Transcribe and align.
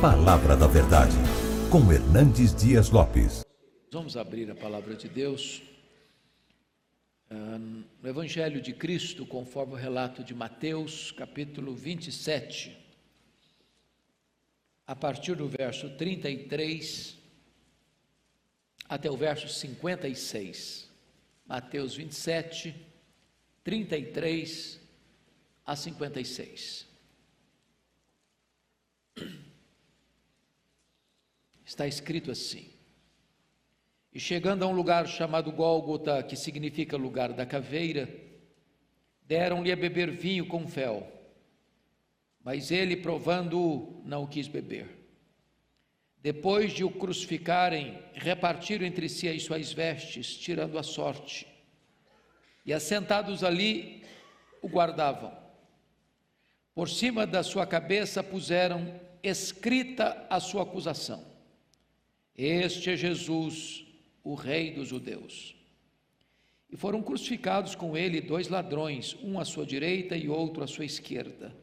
Palavra 0.00 0.54
da 0.54 0.66
Verdade, 0.66 1.16
com 1.72 1.90
Hernandes 1.90 2.54
Dias 2.54 2.90
Lopes. 2.90 3.46
Vamos 3.90 4.14
abrir 4.14 4.50
a 4.50 4.54
palavra 4.54 4.94
de 4.94 5.08
Deus 5.08 5.62
ah, 7.30 7.58
no 7.58 8.06
Evangelho 8.06 8.60
de 8.60 8.74
Cristo, 8.74 9.24
conforme 9.24 9.72
o 9.72 9.76
relato 9.76 10.22
de 10.22 10.34
Mateus, 10.34 11.12
capítulo 11.12 11.74
27, 11.74 12.76
a 14.86 14.94
partir 14.94 15.34
do 15.34 15.48
verso 15.48 15.88
33 15.96 17.16
até 18.86 19.10
o 19.10 19.16
verso 19.16 19.48
56. 19.48 20.90
Mateus 21.46 21.96
27, 21.96 22.76
33 23.64 24.78
a 25.64 25.74
56. 25.74 26.86
Está 31.76 31.86
escrito 31.86 32.30
assim: 32.30 32.70
E 34.10 34.18
chegando 34.18 34.62
a 34.62 34.66
um 34.66 34.72
lugar 34.72 35.06
chamado 35.06 35.52
Gólgota, 35.52 36.22
que 36.22 36.34
significa 36.34 36.96
lugar 36.96 37.34
da 37.34 37.44
caveira, 37.44 38.08
deram-lhe 39.26 39.70
a 39.70 39.76
beber 39.76 40.10
vinho 40.10 40.46
com 40.46 40.66
fel. 40.66 41.06
Mas 42.42 42.70
ele, 42.70 42.96
provando-o, 42.96 44.00
não 44.06 44.26
quis 44.26 44.48
beber. 44.48 44.88
Depois 46.22 46.72
de 46.72 46.82
o 46.82 46.90
crucificarem, 46.90 48.02
repartiram 48.14 48.86
entre 48.86 49.06
si 49.06 49.28
as 49.28 49.42
suas 49.42 49.70
vestes, 49.70 50.34
tirando 50.34 50.78
a 50.78 50.82
sorte. 50.82 51.46
E 52.64 52.72
assentados 52.72 53.44
ali, 53.44 54.02
o 54.62 54.66
guardavam. 54.66 55.36
Por 56.74 56.88
cima 56.88 57.26
da 57.26 57.42
sua 57.42 57.66
cabeça 57.66 58.22
puseram 58.22 58.98
escrita 59.22 60.26
a 60.30 60.40
sua 60.40 60.62
acusação: 60.62 61.35
Este 62.36 62.90
é 62.90 62.96
Jesus, 62.96 63.84
o 64.22 64.34
Rei 64.34 64.72
dos 64.72 64.88
Judeus. 64.88 65.54
E 66.70 66.76
foram 66.76 67.02
crucificados 67.02 67.74
com 67.74 67.96
ele 67.96 68.20
dois 68.20 68.48
ladrões, 68.48 69.16
um 69.22 69.38
à 69.38 69.44
sua 69.44 69.64
direita 69.64 70.16
e 70.16 70.28
outro 70.28 70.62
à 70.62 70.66
sua 70.66 70.84
esquerda. 70.84 71.56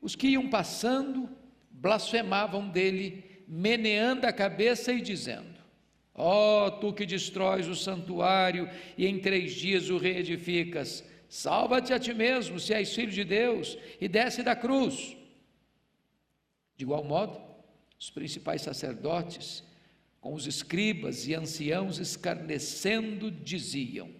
Os 0.00 0.14
que 0.14 0.28
iam 0.28 0.48
passando 0.48 1.28
blasfemavam 1.70 2.68
dele, 2.68 3.42
meneando 3.48 4.26
a 4.26 4.32
cabeça 4.32 4.92
e 4.92 5.00
dizendo: 5.00 5.58
Ó, 6.14 6.66
oh, 6.66 6.70
tu 6.70 6.92
que 6.92 7.06
destróis 7.06 7.66
o 7.66 7.74
santuário 7.74 8.70
e 8.96 9.06
em 9.06 9.18
três 9.18 9.52
dias 9.54 9.90
o 9.90 9.98
reedificas, 9.98 11.04
Salva-te 11.28 11.92
a 11.92 11.98
ti 11.98 12.14
mesmo, 12.14 12.58
se 12.58 12.72
és 12.72 12.94
filho 12.94 13.12
de 13.12 13.22
Deus, 13.22 13.76
e 14.00 14.08
desce 14.08 14.42
da 14.42 14.56
cruz. 14.56 15.14
De 16.74 16.84
igual 16.84 17.04
modo, 17.04 17.38
os 18.00 18.08
principais 18.08 18.62
sacerdotes, 18.62 19.62
com 20.20 20.34
os 20.34 20.46
escribas 20.46 21.26
e 21.26 21.34
anciãos 21.34 21.98
escarnecendo, 21.98 23.30
diziam: 23.30 24.10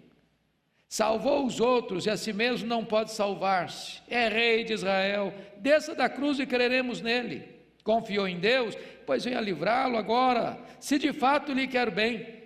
Salvou 0.87 1.45
os 1.45 1.59
outros 1.59 2.05
e 2.05 2.09
a 2.09 2.17
si 2.17 2.33
mesmo 2.33 2.67
não 2.67 2.83
pode 2.83 3.11
salvar-se. 3.11 4.01
É 4.07 4.27
rei 4.27 4.63
de 4.63 4.73
Israel, 4.73 5.33
desça 5.57 5.93
da 5.93 6.09
cruz 6.09 6.39
e 6.39 6.45
creremos 6.45 7.01
nele. 7.01 7.43
Confiou 7.83 8.27
em 8.27 8.39
Deus, 8.39 8.75
pois 9.05 9.23
venha 9.23 9.39
livrá-lo 9.39 9.97
agora, 9.97 10.59
se 10.79 10.97
de 10.97 11.13
fato 11.13 11.53
lhe 11.53 11.67
quer 11.67 11.91
bem. 11.91 12.39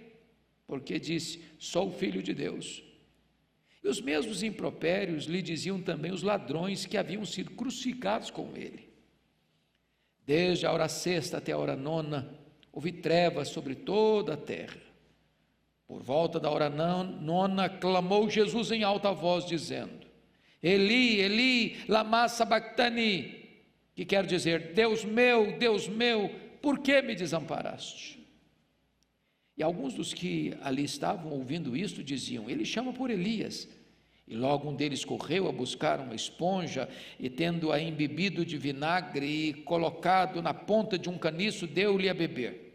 Porque 0.68 1.00
disse: 1.00 1.44
Sou 1.58 1.92
filho 1.92 2.22
de 2.22 2.34
Deus. 2.34 2.84
E 3.84 3.88
os 3.88 4.00
mesmos 4.00 4.44
impropérios 4.44 5.26
lhe 5.26 5.42
diziam 5.42 5.82
também 5.82 6.12
os 6.12 6.24
ladrões 6.24 6.86
que 6.86 6.98
haviam 6.98 7.26
sido 7.26 7.52
crucificados 7.52 8.30
com 8.30 8.56
ele. 8.56 8.90
Desde 10.26 10.66
a 10.66 10.72
hora 10.72 10.88
sexta 10.88 11.38
até 11.38 11.52
a 11.52 11.58
hora 11.58 11.76
nona, 11.76 12.40
houve 12.74 12.92
trevas 12.92 13.50
sobre 13.50 13.76
toda 13.76 14.34
a 14.34 14.38
terra. 14.38 14.82
Por 15.88 16.02
volta 16.02 16.40
da 16.40 16.50
hora 16.50 16.70
nona, 16.70 17.70
clamou 17.70 18.28
Jesus 18.28 18.72
em 18.72 18.84
alta 18.84 19.12
voz, 19.12 19.46
dizendo: 19.46 20.08
Eli, 20.62 21.20
Eli, 21.22 21.78
lama 21.88 22.28
sabachthani, 22.28 23.36
que 23.96 24.04
quer 24.04 24.26
dizer: 24.26 24.74
Deus 24.74 25.06
meu, 25.06 25.58
Deus 25.60 25.88
meu, 25.88 26.34
por 26.62 26.80
que 26.80 27.02
me 27.04 27.14
desamparaste? 27.14 28.20
E 29.56 29.62
alguns 29.62 29.94
dos 29.94 30.14
que 30.14 30.58
ali 30.62 30.84
estavam 30.84 31.32
ouvindo 31.32 31.78
isto 31.78 32.04
diziam: 32.04 32.50
Ele 32.50 32.66
chama 32.66 32.92
por 32.92 33.12
Elias. 33.12 33.70
E 34.26 34.36
logo 34.36 34.70
um 34.70 34.76
deles 34.76 35.04
correu 35.04 35.50
a 35.50 35.52
buscar 35.52 36.00
uma 36.00 36.16
esponja 36.16 36.90
e, 37.20 37.30
tendo-a 37.30 37.80
embebido 37.80 38.46
de 38.46 38.58
vinagre 38.58 39.26
e 39.50 39.54
colocado 39.54 40.42
na 40.42 40.54
ponta 40.54 40.98
de 40.98 41.10
um 41.10 41.18
caniço, 41.18 41.68
deu-lhe 41.68 42.08
a 42.08 42.14
beber. 42.14 42.73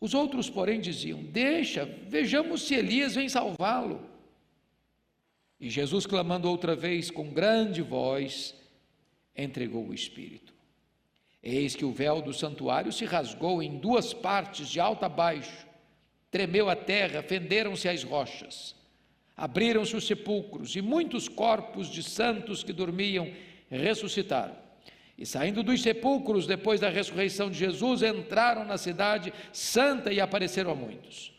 Os 0.00 0.14
outros, 0.14 0.48
porém, 0.48 0.80
diziam: 0.80 1.22
Deixa, 1.22 1.84
vejamos 1.84 2.62
se 2.62 2.74
Elias 2.74 3.14
vem 3.14 3.28
salvá-lo. 3.28 4.08
E 5.60 5.68
Jesus, 5.68 6.06
clamando 6.06 6.48
outra 6.48 6.74
vez 6.74 7.10
com 7.10 7.30
grande 7.30 7.82
voz, 7.82 8.54
entregou 9.36 9.88
o 9.88 9.94
Espírito. 9.94 10.54
Eis 11.42 11.76
que 11.76 11.84
o 11.84 11.92
véu 11.92 12.22
do 12.22 12.32
santuário 12.32 12.92
se 12.92 13.04
rasgou 13.04 13.62
em 13.62 13.78
duas 13.78 14.14
partes, 14.14 14.68
de 14.68 14.80
alto 14.80 15.04
a 15.04 15.08
baixo, 15.08 15.66
tremeu 16.30 16.70
a 16.70 16.76
terra, 16.76 17.22
fenderam-se 17.22 17.88
as 17.88 18.02
rochas, 18.02 18.74
abriram-se 19.36 19.96
os 19.96 20.06
sepulcros, 20.06 20.76
e 20.76 20.82
muitos 20.82 21.28
corpos 21.28 21.88
de 21.88 22.02
santos 22.02 22.62
que 22.62 22.72
dormiam 22.72 23.30
ressuscitaram. 23.70 24.56
E 25.20 25.26
saindo 25.26 25.62
dos 25.62 25.82
sepulcros, 25.82 26.46
depois 26.46 26.80
da 26.80 26.88
ressurreição 26.88 27.50
de 27.50 27.58
Jesus, 27.58 28.02
entraram 28.02 28.64
na 28.64 28.78
cidade 28.78 29.34
santa 29.52 30.10
e 30.10 30.18
apareceram 30.18 30.70
a 30.70 30.74
muitos. 30.74 31.30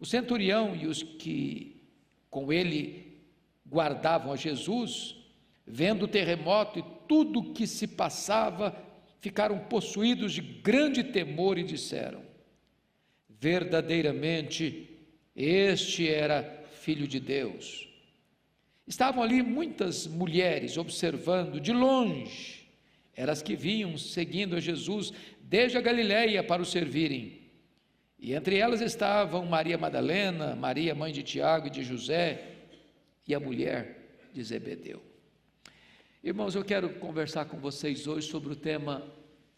O 0.00 0.06
centurião 0.06 0.74
e 0.74 0.86
os 0.86 1.02
que 1.02 1.76
com 2.30 2.50
ele 2.50 3.18
guardavam 3.68 4.32
a 4.32 4.36
Jesus, 4.36 5.14
vendo 5.66 6.04
o 6.04 6.08
terremoto 6.08 6.78
e 6.78 6.84
tudo 7.06 7.40
o 7.40 7.52
que 7.52 7.66
se 7.66 7.86
passava, 7.86 8.74
ficaram 9.20 9.58
possuídos 9.58 10.32
de 10.32 10.40
grande 10.40 11.04
temor 11.04 11.58
e 11.58 11.64
disseram: 11.64 12.22
Verdadeiramente, 13.28 14.88
este 15.36 16.08
era 16.08 16.64
filho 16.72 17.06
de 17.06 17.20
Deus. 17.20 17.86
Estavam 18.86 19.22
ali 19.22 19.42
muitas 19.42 20.06
mulheres 20.06 20.78
observando 20.78 21.60
de 21.60 21.74
longe, 21.74 22.55
eram 23.16 23.32
as 23.32 23.42
que 23.42 23.56
vinham 23.56 23.96
seguindo 23.96 24.54
a 24.54 24.60
Jesus 24.60 25.12
desde 25.40 25.78
a 25.78 25.80
Galiléia 25.80 26.44
para 26.44 26.60
o 26.60 26.66
servirem. 26.66 27.40
E 28.18 28.34
entre 28.34 28.58
elas 28.58 28.82
estavam 28.82 29.46
Maria 29.46 29.78
Madalena, 29.78 30.54
Maria, 30.54 30.94
mãe 30.94 31.12
de 31.12 31.22
Tiago 31.22 31.68
e 31.68 31.70
de 31.70 31.82
José, 31.82 32.52
e 33.26 33.34
a 33.34 33.40
mulher 33.40 34.28
de 34.32 34.42
Zebedeu. 34.42 35.02
Irmãos, 36.22 36.54
eu 36.54 36.64
quero 36.64 36.90
conversar 36.94 37.46
com 37.46 37.58
vocês 37.58 38.06
hoje 38.06 38.28
sobre 38.28 38.52
o 38.52 38.56
tema 38.56 39.02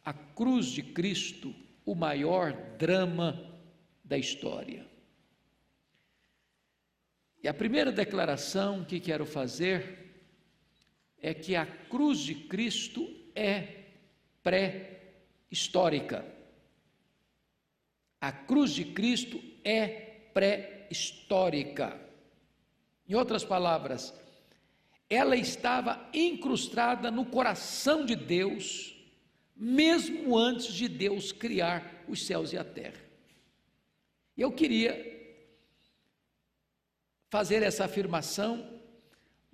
A 0.05 0.13
Cruz 0.13 0.67
de 0.67 0.83
Cristo, 0.83 1.55
o 1.85 1.95
maior 1.95 2.53
drama 2.79 3.61
da 4.05 4.17
história. 4.17 4.87
E 7.43 7.49
a 7.49 7.55
primeira 7.55 7.91
declaração 7.91 8.85
que 8.85 9.01
quero 9.01 9.25
fazer 9.25 10.07
é 11.21 11.33
que 11.35 11.57
a 11.57 11.67
cruz 11.67 12.21
de 12.21 12.35
Cristo 12.35 13.09
é 13.39 13.85
pré-histórica. 14.43 16.25
A 18.21 18.33
cruz 18.33 18.73
de 18.73 18.85
Cristo 18.85 19.41
é 19.65 19.87
pré-histórica. 20.35 22.01
Em 23.09 23.15
outras 23.15 23.45
palavras, 23.45 24.13
ela 25.09 25.37
estava 25.37 26.09
incrustada 26.13 27.11
no 27.11 27.25
coração 27.25 28.05
de 28.05 28.17
Deus, 28.17 28.95
mesmo 29.57 30.37
antes 30.37 30.75
de 30.75 30.89
Deus 30.89 31.33
criar 31.33 32.05
os 32.09 32.27
céus 32.27 32.53
e 32.53 32.59
a 32.59 32.65
terra. 32.65 33.01
Eu 34.37 34.53
queria 34.53 35.17
fazer 37.31 37.63
essa 37.63 37.85
afirmação, 37.85 38.78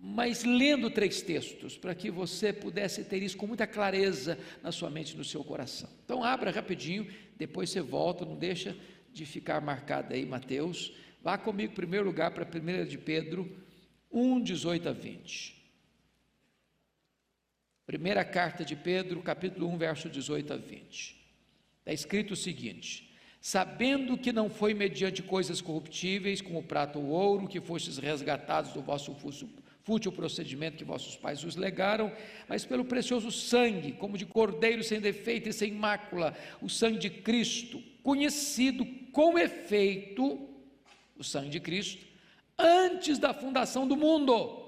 mas 0.07 0.45
lendo 0.45 0.91
três 0.91 1.23
textos, 1.23 1.79
para 1.79 1.95
que 1.95 2.11
você 2.11 2.53
pudesse 2.53 3.03
ter 3.05 3.23
isso 3.23 3.39
com 3.39 3.47
muita 3.47 3.67
clareza 3.67 4.39
na 4.63 4.71
sua 4.71 4.91
mente 4.91 5.15
e 5.15 5.17
no 5.17 5.25
seu 5.25 5.43
coração. 5.43 5.89
Então, 6.05 6.23
abra 6.23 6.51
rapidinho, 6.51 7.11
depois 7.39 7.71
você 7.71 7.81
volta, 7.81 8.23
não 8.23 8.37
deixa 8.37 8.77
de 9.11 9.25
ficar 9.25 9.63
marcado 9.63 10.13
aí, 10.13 10.27
Mateus. 10.27 10.93
Vá 11.23 11.39
comigo, 11.39 11.73
em 11.73 11.75
primeiro 11.75 12.05
lugar, 12.05 12.33
para 12.33 12.45
a 12.45 12.47
1 12.47 12.85
de 12.85 12.99
Pedro 12.99 13.51
1, 14.13 14.43
18 14.43 14.91
a 14.91 14.93
20. 14.93 15.65
Primeira 17.87 18.27
carta 18.27 18.63
de 18.63 18.77
Pedro, 18.77 19.23
capítulo 19.23 19.69
1, 19.71 19.79
verso 19.79 20.11
18 20.11 20.53
a 20.53 20.57
20. 20.59 21.17
Está 21.79 21.93
escrito 21.95 22.35
o 22.35 22.37
seguinte: 22.37 23.11
Sabendo 23.41 24.19
que 24.19 24.35
não 24.35 24.51
foi 24.51 24.75
mediante 24.75 25.23
coisas 25.23 25.63
corruptíveis, 25.63 26.43
como 26.43 26.63
prata 26.63 26.99
ou 26.99 27.07
ouro, 27.07 27.49
que 27.49 27.59
fostes 27.59 27.97
resgatados 27.97 28.75
do 28.75 28.83
vosso 28.83 29.11
fútil 29.85 30.11
procedimento 30.11 30.79
que 30.79 30.85
vossos 30.85 31.15
pais 31.15 31.45
os 31.45 31.57
legaram, 31.57 32.11
mas 32.49 32.65
pelo 32.65 32.85
precioso 32.85 33.31
sangue, 33.31 33.93
como 33.93 34.19
de 34.19 34.25
cordeiro 34.25 34.83
sem 34.83 34.99
defeito 34.99 35.49
e 35.49 35.53
sem 35.53 35.73
mácula, 35.73 36.35
o 36.61 36.69
sangue 36.69 36.99
de 36.99 37.11
Cristo, 37.11 37.83
conhecido 38.03 38.85
com 39.13 39.39
efeito, 39.39 40.49
o 41.17 41.23
sangue 41.23 41.51
de 41.51 41.61
Cristo, 41.61 42.05
antes 42.59 43.19
da 43.19 43.35
fundação 43.35 43.87
do 43.87 43.97
mundo, 43.97 44.63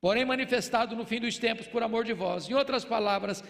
porém 0.00 0.24
manifestado 0.24 0.96
no 0.96 1.06
fim 1.06 1.20
dos 1.20 1.38
tempos 1.38 1.68
por 1.68 1.82
amor 1.82 2.04
de 2.04 2.12
vós. 2.12 2.48
Em 2.48 2.54
outras 2.54 2.84
palavras, 2.84 3.44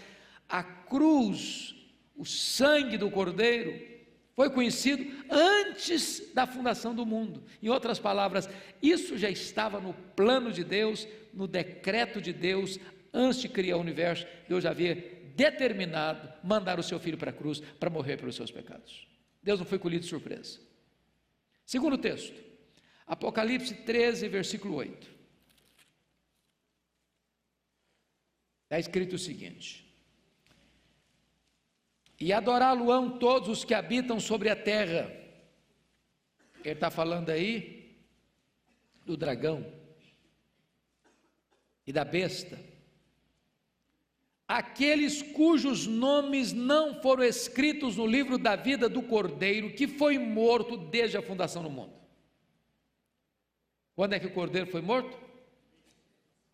a 0.47 0.63
cruz, 0.63 1.75
o 2.15 2.27
sangue 2.27 2.99
do 2.99 3.11
cordeiro, 3.11 3.89
foi 4.35 4.51
conhecido 4.51 5.05
antes 5.29 6.33
da 6.33 6.47
fundação 6.47 6.95
do 6.95 7.05
mundo. 7.05 7.43
Em 7.63 7.69
outras 7.69 7.99
palavras, 7.99 8.49
isso 8.83 9.19
já 9.19 9.29
estava 9.29 9.81
no 9.81 9.93
plano 9.93 10.53
de 10.53 10.65
Deus, 10.65 11.07
no 11.33 11.47
decreto 11.47 12.21
de 12.21 12.33
Deus, 12.33 12.79
antes 13.13 13.41
de 13.41 13.49
criar 13.49 13.77
o 13.77 13.81
universo, 13.81 14.27
Deus 14.49 14.65
já 14.65 14.71
havia 14.71 14.95
determinado 15.37 16.33
mandar 16.43 16.79
o 16.79 16.83
seu 16.83 16.99
filho 16.99 17.19
para 17.19 17.31
a 17.31 17.35
cruz 17.35 17.61
para 17.61 17.91
morrer 17.91 18.17
pelos 18.17 18.37
seus 18.37 18.51
pecados. 18.51 19.07
Deus 19.43 19.59
não 19.59 19.67
foi 19.67 19.79
colhido 19.79 20.03
de 20.03 20.09
surpresa. 20.09 20.61
Segundo 21.65 21.97
texto, 21.97 22.39
Apocalipse 23.07 23.75
13, 23.75 24.29
versículo 24.29 24.75
8. 24.75 25.11
Está 28.65 28.79
escrito 28.79 29.15
o 29.15 29.19
seguinte: 29.19 29.90
e 32.21 32.33
adorá-lo-ão 32.35 33.19
todos 33.19 33.49
os 33.49 33.65
que 33.65 33.73
habitam 33.73 34.21
sobre 34.21 34.51
a 34.51 34.55
terra. 34.55 35.11
Ele 36.63 36.75
está 36.75 36.91
falando 36.91 37.31
aí 37.31 37.99
do 39.07 39.17
dragão 39.17 39.67
e 41.87 41.93
da 41.93 42.05
besta. 42.05 42.59
Aqueles 44.47 45.23
cujos 45.23 45.87
nomes 45.87 46.53
não 46.53 47.01
foram 47.01 47.25
escritos 47.25 47.97
no 47.97 48.07
livro 48.07 48.37
da 48.37 48.55
vida 48.55 48.89
do 48.89 49.01
cordeiro, 49.01 49.75
que 49.75 49.89
foi 49.89 50.19
morto 50.19 50.77
desde 50.77 51.17
a 51.17 51.23
fundação 51.23 51.63
do 51.63 51.71
mundo. 51.71 51.95
Quando 53.95 54.13
é 54.13 54.21
que 54.21 54.27
o 54.27 54.33
cordeiro 54.33 54.67
foi 54.67 54.83
morto? 54.83 55.17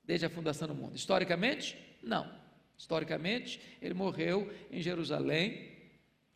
Desde 0.05 0.27
a 0.27 0.31
fundação 0.31 0.69
do 0.69 0.75
mundo. 0.75 0.95
Historicamente? 0.95 1.77
Não. 2.03 2.46
Historicamente, 2.77 3.61
ele 3.81 3.95
morreu 3.95 4.53
em 4.71 4.83
Jerusalém 4.83 5.73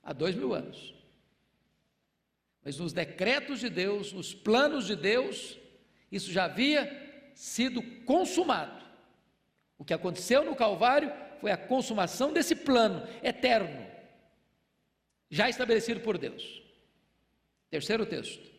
há 0.03 0.13
dois 0.13 0.35
mil 0.35 0.55
anos. 0.55 0.95
Mas 2.65 2.79
nos 2.79 2.93
decretos 2.93 3.61
de 3.61 3.69
Deus, 3.69 4.13
nos 4.13 4.35
planos 4.35 4.87
de 4.87 4.97
Deus, 4.97 5.59
isso 6.11 6.31
já 6.31 6.45
havia 6.45 7.31
sido 7.35 7.83
consumado. 8.05 8.85
O 9.79 9.85
que 9.85 9.95
aconteceu 9.95 10.45
no 10.45 10.57
Calvário 10.57 11.11
foi 11.41 11.51
a 11.51 11.57
consumação 11.57 12.33
desse 12.33 12.55
plano 12.55 13.07
eterno, 13.23 13.87
já 15.31 15.49
estabelecido 15.49 16.01
por 16.01 16.19
Deus. 16.19 16.63
Terceiro 17.71 18.05
texto. 18.05 18.51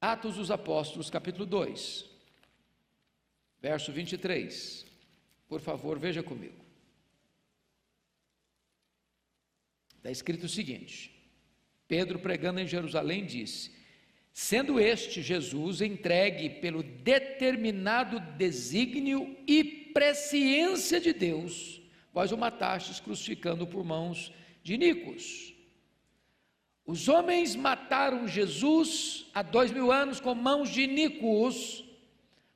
Atos 0.00 0.36
dos 0.36 0.50
Apóstolos, 0.50 1.10
capítulo 1.10 1.44
2, 1.44 2.08
verso 3.60 3.92
23. 3.92 4.89
Por 5.50 5.60
favor, 5.60 5.98
veja 5.98 6.22
comigo. 6.22 6.64
Está 9.96 10.08
escrito 10.08 10.44
o 10.44 10.48
seguinte: 10.48 11.12
Pedro, 11.88 12.20
pregando 12.20 12.60
em 12.60 12.68
Jerusalém, 12.68 13.26
disse: 13.26 13.72
Sendo 14.32 14.78
este 14.78 15.20
Jesus 15.20 15.80
entregue 15.80 16.48
pelo 16.60 16.84
determinado 16.84 18.20
desígnio 18.38 19.36
e 19.44 19.64
presciência 19.92 21.00
de 21.00 21.12
Deus, 21.12 21.82
vós 22.12 22.30
o 22.30 22.38
matastes 22.38 23.00
crucificando 23.00 23.66
por 23.66 23.84
mãos 23.84 24.32
de 24.62 24.78
Nicos. 24.78 25.52
Os 26.86 27.08
homens 27.08 27.56
mataram 27.56 28.28
Jesus 28.28 29.26
há 29.34 29.42
dois 29.42 29.72
mil 29.72 29.90
anos 29.90 30.20
com 30.20 30.32
mãos 30.32 30.70
de 30.70 30.86
Nicos, 30.86 31.84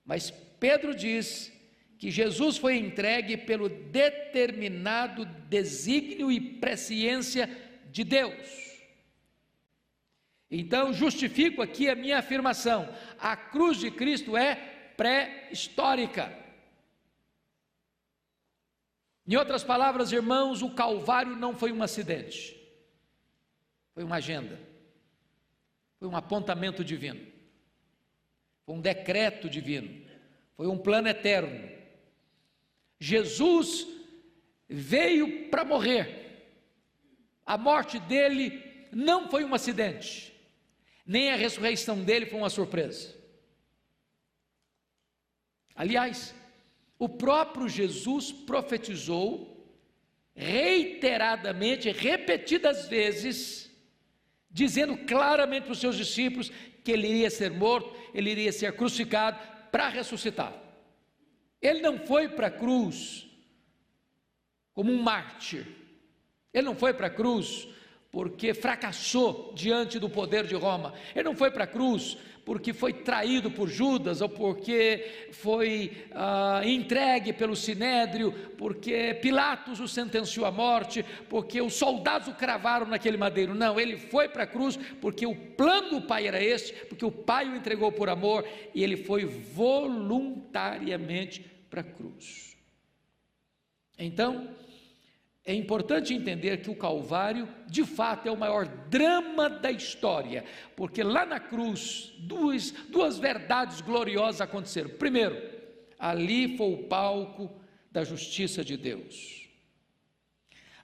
mas 0.05 0.31
Pedro 0.61 0.95
diz 0.95 1.53
que 1.99 2.11
Jesus 2.11 2.57
foi 2.57 2.77
entregue 2.77 3.37
pelo 3.37 3.69
determinado 3.69 5.25
desígnio 5.25 6.31
e 6.31 6.41
presciência 6.41 7.49
de 7.91 8.05
Deus. 8.05 8.75
Então, 10.51 10.93
justifico 10.93 11.63
aqui 11.63 11.89
a 11.89 11.95
minha 11.95 12.19
afirmação: 12.19 12.89
a 13.19 13.37
cruz 13.37 13.79
de 13.79 13.91
Cristo 13.91 14.37
é 14.37 14.55
pré-histórica. 14.97 16.45
Em 19.27 19.37
outras 19.37 19.65
palavras, 19.65 20.13
irmãos, 20.13 20.61
o 20.61 20.75
Calvário 20.75 21.35
não 21.35 21.57
foi 21.57 21.73
um 21.73 21.83
acidente, 21.83 22.55
foi 23.95 24.05
uma 24.05 24.17
agenda, 24.17 24.61
foi 25.99 26.07
um 26.07 26.17
apontamento 26.17 26.85
divino, 26.85 27.27
foi 28.67 28.75
um 28.75 28.81
decreto 28.81 29.49
divino, 29.49 30.07
foi 30.57 30.67
um 30.67 30.77
plano 30.77 31.09
eterno 31.09 31.84
Jesus 32.99 33.87
veio 34.69 35.49
para 35.49 35.65
morrer. 35.65 36.23
A 37.45 37.59
morte 37.59 37.99
dele 37.99 38.63
não 38.91 39.29
foi 39.29 39.45
um 39.45 39.55
acidente, 39.55 40.33
nem 41.05 41.31
a 41.31 41.37
ressurreição 41.37 42.03
dele 42.03 42.27
foi 42.27 42.39
uma 42.39 42.49
surpresa. 42.49 43.15
Aliás, 45.75 46.35
o 46.99 47.09
próprio 47.09 47.69
Jesus 47.69 48.33
profetizou 48.33 49.55
reiteradamente, 50.35 51.91
repetidas 51.91 52.89
vezes, 52.89 53.71
dizendo 54.51 54.97
claramente 54.99 55.65
para 55.65 55.73
os 55.73 55.81
seus 55.81 55.97
discípulos 55.97 56.51
que 56.83 56.93
ele 56.93 57.09
iria 57.09 57.31
ser 57.31 57.51
morto, 57.51 57.95
ele 58.15 58.31
iria 58.31 58.53
ser 58.53 58.73
crucificado 58.75 59.39
para 59.71 59.89
ressuscitar. 59.89 60.64
Ele 61.65 61.81
não 61.81 61.99
foi 61.99 62.29
para 62.29 62.47
a 62.49 62.51
cruz 62.51 63.27
como 64.75 64.93
um 64.93 65.03
mártir. 65.03 65.67
Ele 66.53 66.67
não 66.67 66.77
foi 66.77 66.93
para 66.93 67.07
a 67.07 67.11
cruz 67.11 67.67
porque 68.13 68.53
fracassou 68.53 69.55
diante 69.57 69.99
do 69.99 70.11
poder 70.11 70.47
de 70.47 70.55
Roma. 70.55 70.93
Ele 71.15 71.25
não 71.25 71.35
foi 71.35 71.51
para 71.51 71.65
a 71.65 71.67
cruz 71.67 72.19
porque 72.45 72.75
foi 72.75 72.93
traído 72.93 73.51
por 73.51 73.67
Judas, 73.67 74.21
ou 74.21 74.29
porque 74.29 75.31
foi 75.33 76.05
ah, 76.13 76.61
entregue 76.63 77.33
pelo 77.33 77.57
sinédrio, 77.57 78.33
porque 78.59 79.19
Pilatos 79.23 79.81
o 79.81 79.89
sentenciou 79.89 80.45
à 80.45 80.53
morte, 80.53 81.03
porque 81.31 81.63
os 81.63 81.73
soldados 81.73 82.29
o 82.29 82.35
cravaram 82.35 82.85
naquele 82.85 83.17
madeiro. 83.17 83.55
Não, 83.55 83.81
ele 83.81 83.97
foi 83.97 84.29
para 84.29 84.43
a 84.43 84.47
cruz 84.47 84.79
porque 85.01 85.25
o 85.25 85.35
plano 85.35 86.01
do 86.01 86.03
Pai 86.03 86.29
era 86.29 86.45
este, 86.45 86.75
porque 86.85 87.07
o 87.07 87.11
Pai 87.11 87.49
o 87.49 87.57
entregou 87.57 87.91
por 87.91 88.11
amor 88.11 88.47
e 88.75 88.85
ele 88.85 88.99
foi 88.99 89.25
voluntariamente 89.25 91.54
para 91.75 91.81
a 91.81 91.85
cruz. 91.85 92.57
Então, 93.99 94.49
é 95.45 95.53
importante 95.53 96.15
entender 96.15 96.63
que 96.63 96.71
o 96.71 96.77
Calvário, 96.77 97.49
de 97.67 97.85
fato, 97.85 98.29
é 98.29 98.31
o 98.31 98.37
maior 98.37 98.65
drama 98.89 99.51
da 99.51 99.73
história, 99.73 100.45
porque 100.77 101.03
lá 101.03 101.27
na 101.27 101.41
cruz, 101.41 102.15
duas, 102.21 102.71
duas 102.71 103.19
verdades 103.19 103.81
gloriosas 103.81 104.41
aconteceram. 104.41 104.91
Primeiro, 104.91 105.37
ali 105.99 106.57
foi 106.57 106.75
o 106.75 106.85
palco 106.85 107.51
da 107.91 108.05
justiça 108.05 108.65
de 108.65 108.77
Deus. 108.77 109.49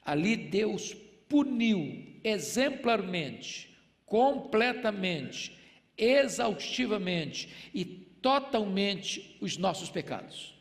Ali 0.04 0.36
Deus 0.36 0.92
puniu 1.28 2.18
exemplarmente, 2.24 3.78
completamente, 4.04 5.56
exaustivamente 5.96 7.70
e 7.72 7.84
totalmente 7.84 9.38
os 9.40 9.56
nossos 9.56 9.88
pecados 9.88 10.59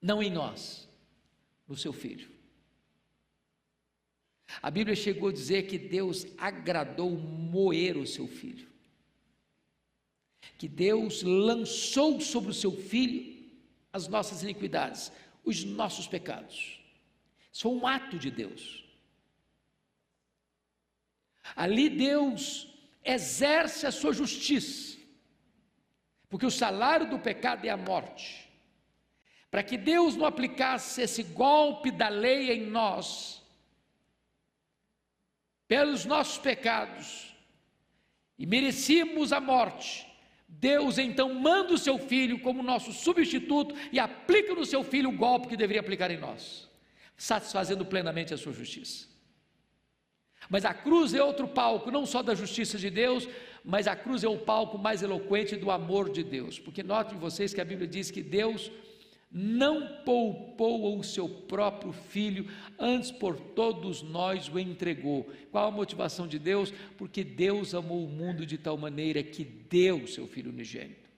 não 0.00 0.22
em 0.22 0.30
nós, 0.30 0.88
no 1.66 1.76
seu 1.76 1.92
filho. 1.92 2.30
A 4.62 4.70
Bíblia 4.70 4.96
chegou 4.96 5.28
a 5.28 5.32
dizer 5.32 5.64
que 5.66 5.78
Deus 5.78 6.26
agradou 6.38 7.10
moer 7.10 7.96
o 7.96 8.06
seu 8.06 8.26
filho, 8.26 8.68
que 10.56 10.66
Deus 10.68 11.22
lançou 11.22 12.20
sobre 12.20 12.50
o 12.50 12.54
seu 12.54 12.72
filho 12.72 13.36
as 13.92 14.06
nossas 14.06 14.42
iniquidades, 14.42 15.12
os 15.44 15.64
nossos 15.64 16.06
pecados. 16.06 16.80
Isso 17.52 17.62
foi 17.62 17.72
um 17.72 17.86
ato 17.86 18.18
de 18.18 18.30
Deus. 18.30 18.84
Ali 21.56 21.88
Deus 21.88 22.68
exerce 23.02 23.86
a 23.86 23.90
sua 23.90 24.12
justiça, 24.12 24.98
porque 26.28 26.46
o 26.46 26.50
salário 26.50 27.08
do 27.08 27.18
pecado 27.18 27.64
é 27.64 27.70
a 27.70 27.76
morte 27.76 28.47
para 29.50 29.62
que 29.62 29.76
Deus 29.76 30.16
não 30.16 30.26
aplicasse 30.26 31.00
esse 31.02 31.22
golpe 31.22 31.90
da 31.90 32.08
lei 32.08 32.52
em 32.52 32.66
nós, 32.66 33.42
pelos 35.66 36.04
nossos 36.04 36.38
pecados, 36.38 37.34
e 38.38 38.46
merecíamos 38.46 39.32
a 39.32 39.40
morte, 39.40 40.06
Deus 40.48 40.96
então 40.96 41.34
manda 41.34 41.74
o 41.74 41.78
seu 41.78 41.98
filho 41.98 42.40
como 42.40 42.62
nosso 42.62 42.92
substituto 42.92 43.74
e 43.92 43.98
aplica 43.98 44.54
no 44.54 44.64
seu 44.64 44.82
filho 44.82 45.10
o 45.10 45.16
golpe 45.16 45.48
que 45.48 45.56
deveria 45.56 45.80
aplicar 45.80 46.10
em 46.10 46.18
nós, 46.18 46.68
satisfazendo 47.16 47.84
plenamente 47.84 48.32
a 48.32 48.38
sua 48.38 48.52
justiça. 48.52 49.06
Mas 50.48 50.64
a 50.64 50.72
cruz 50.72 51.12
é 51.12 51.22
outro 51.22 51.46
palco, 51.48 51.90
não 51.90 52.06
só 52.06 52.22
da 52.22 52.34
justiça 52.34 52.78
de 52.78 52.88
Deus, 52.88 53.28
mas 53.64 53.86
a 53.86 53.94
cruz 53.94 54.24
é 54.24 54.28
o 54.28 54.38
palco 54.38 54.78
mais 54.78 55.02
eloquente 55.02 55.56
do 55.56 55.70
amor 55.70 56.10
de 56.10 56.22
Deus. 56.22 56.58
Porque 56.58 56.82
notem 56.82 57.18
vocês 57.18 57.52
que 57.52 57.60
a 57.60 57.64
Bíblia 57.64 57.86
diz 57.86 58.10
que 58.10 58.22
Deus 58.22 58.70
não 59.30 60.02
poupou 60.04 60.98
o 60.98 61.04
seu 61.04 61.28
próprio 61.28 61.92
filho, 61.92 62.50
antes 62.78 63.10
por 63.10 63.38
todos 63.38 64.02
nós 64.02 64.48
o 64.48 64.58
entregou. 64.58 65.24
Qual 65.50 65.68
a 65.68 65.70
motivação 65.70 66.26
de 66.26 66.38
Deus? 66.38 66.72
Porque 66.96 67.22
Deus 67.22 67.74
amou 67.74 68.04
o 68.04 68.08
mundo 68.08 68.46
de 68.46 68.56
tal 68.56 68.78
maneira 68.78 69.22
que 69.22 69.44
deu 69.44 70.04
o 70.04 70.08
seu 70.08 70.26
filho 70.26 70.50
unigênito. 70.50 71.08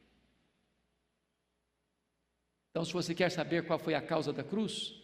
Então, 2.71 2.85
se 2.85 2.93
você 2.93 3.15
quer 3.15 3.31
saber 3.31 3.67
qual 3.67 3.79
foi 3.79 3.95
a 3.95 4.03
causa 4.03 4.33
da 4.33 4.45
cruz, 4.45 4.95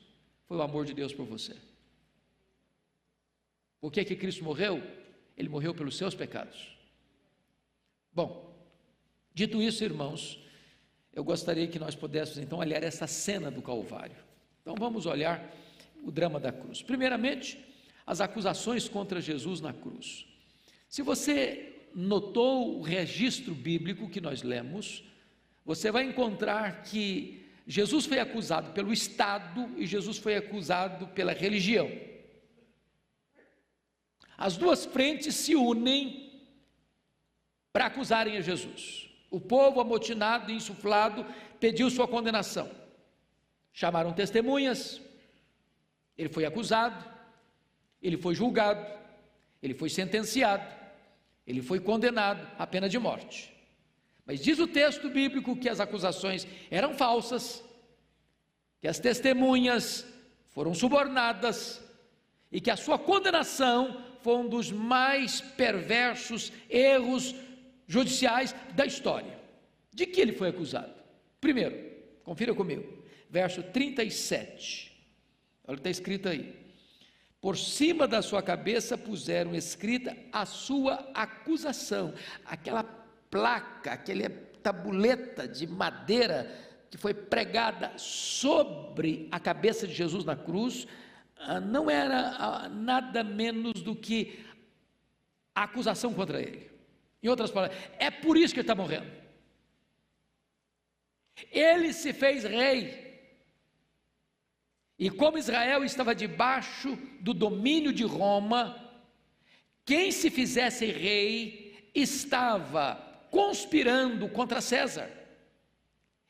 foi 0.46 0.56
o 0.56 0.62
amor 0.62 0.84
de 0.84 0.94
Deus 0.94 1.12
por 1.12 1.26
você. 1.26 1.56
Por 3.80 3.92
que, 3.92 4.04
que 4.04 4.16
Cristo 4.16 4.44
morreu? 4.44 4.82
Ele 5.36 5.48
morreu 5.48 5.74
pelos 5.74 5.96
seus 5.96 6.14
pecados. 6.14 6.76
Bom, 8.12 8.56
dito 9.34 9.60
isso, 9.60 9.84
irmãos, 9.84 10.40
eu 11.16 11.24
gostaria 11.24 11.66
que 11.66 11.78
nós 11.78 11.94
pudéssemos 11.94 12.38
então 12.38 12.58
olhar 12.58 12.82
essa 12.82 13.06
cena 13.06 13.50
do 13.50 13.62
Calvário. 13.62 14.14
Então 14.60 14.74
vamos 14.78 15.06
olhar 15.06 15.50
o 16.04 16.10
drama 16.10 16.38
da 16.38 16.52
cruz. 16.52 16.82
Primeiramente, 16.82 17.58
as 18.06 18.20
acusações 18.20 18.86
contra 18.86 19.18
Jesus 19.18 19.62
na 19.62 19.72
cruz. 19.72 20.26
Se 20.90 21.00
você 21.00 21.88
notou 21.94 22.78
o 22.78 22.82
registro 22.82 23.54
bíblico 23.54 24.10
que 24.10 24.20
nós 24.20 24.42
lemos, 24.42 25.02
você 25.64 25.90
vai 25.90 26.04
encontrar 26.04 26.82
que 26.82 27.46
Jesus 27.66 28.04
foi 28.04 28.18
acusado 28.18 28.72
pelo 28.72 28.92
Estado 28.92 29.70
e 29.78 29.86
Jesus 29.86 30.18
foi 30.18 30.36
acusado 30.36 31.08
pela 31.08 31.32
religião. 31.32 31.90
As 34.36 34.58
duas 34.58 34.84
frentes 34.84 35.34
se 35.34 35.56
unem 35.56 36.44
para 37.72 37.86
acusarem 37.86 38.36
a 38.36 38.42
Jesus. 38.42 39.05
O 39.30 39.40
povo 39.40 39.80
amotinado 39.80 40.50
e 40.50 40.54
insuflado 40.54 41.26
pediu 41.58 41.90
sua 41.90 42.06
condenação. 42.06 42.70
Chamaram 43.72 44.12
testemunhas, 44.12 45.00
ele 46.16 46.28
foi 46.28 46.44
acusado, 46.44 47.04
ele 48.02 48.16
foi 48.16 48.34
julgado, 48.34 48.86
ele 49.62 49.74
foi 49.74 49.90
sentenciado, 49.90 50.66
ele 51.46 51.60
foi 51.60 51.80
condenado 51.80 52.46
à 52.58 52.66
pena 52.66 52.88
de 52.88 52.98
morte. 52.98 53.52
Mas 54.24 54.40
diz 54.40 54.58
o 54.58 54.66
texto 54.66 55.08
bíblico 55.08 55.56
que 55.56 55.68
as 55.68 55.78
acusações 55.78 56.46
eram 56.70 56.94
falsas, 56.94 57.62
que 58.80 58.88
as 58.88 58.98
testemunhas 58.98 60.06
foram 60.46 60.74
subornadas 60.74 61.82
e 62.50 62.60
que 62.60 62.70
a 62.70 62.76
sua 62.76 62.98
condenação 62.98 64.02
foi 64.22 64.34
um 64.36 64.48
dos 64.48 64.72
mais 64.72 65.40
perversos 65.40 66.52
erros 66.68 67.34
judiciais 67.86 68.54
da 68.74 68.84
história. 68.84 69.38
De 69.92 70.06
que 70.06 70.20
ele 70.20 70.32
foi 70.32 70.48
acusado? 70.48 70.92
Primeiro, 71.40 71.76
confira 72.24 72.54
comigo, 72.54 73.02
verso 73.30 73.62
37. 73.62 74.92
Olha 75.66 75.74
o 75.74 75.76
que 75.76 75.80
está 75.80 75.90
escrito 75.90 76.28
aí. 76.28 76.54
Por 77.40 77.56
cima 77.56 78.08
da 78.08 78.22
sua 78.22 78.42
cabeça 78.42 78.98
puseram 78.98 79.54
escrita 79.54 80.16
a 80.32 80.44
sua 80.44 81.10
acusação, 81.14 82.12
aquela 82.44 82.82
placa, 83.30 83.92
aquela 83.92 84.28
tabuleta 84.62 85.46
de 85.46 85.66
madeira 85.66 86.50
que 86.90 86.96
foi 86.96 87.14
pregada 87.14 87.92
sobre 87.96 89.28
a 89.30 89.38
cabeça 89.38 89.86
de 89.86 89.94
Jesus 89.94 90.24
na 90.24 90.34
cruz, 90.34 90.86
ah, 91.38 91.60
não 91.60 91.90
era 91.90 92.36
ah, 92.38 92.68
nada 92.68 93.22
menos 93.22 93.82
do 93.82 93.94
que 93.94 94.44
a 95.54 95.64
acusação 95.64 96.12
contra 96.12 96.40
ele. 96.40 96.75
Em 97.26 97.28
outras 97.28 97.50
palavras, 97.50 97.76
é 97.98 98.08
por 98.08 98.36
isso 98.36 98.54
que 98.54 98.60
ele 98.60 98.64
está 98.64 98.74
morrendo. 98.76 99.10
Ele 101.50 101.92
se 101.92 102.12
fez 102.12 102.44
rei. 102.44 103.04
E 104.96 105.10
como 105.10 105.36
Israel 105.36 105.82
estava 105.82 106.14
debaixo 106.14 106.96
do 107.20 107.34
domínio 107.34 107.92
de 107.92 108.04
Roma, 108.04 108.80
quem 109.84 110.12
se 110.12 110.30
fizesse 110.30 110.86
rei 110.86 111.90
estava 111.92 112.94
conspirando 113.28 114.28
contra 114.28 114.60
César. 114.60 115.10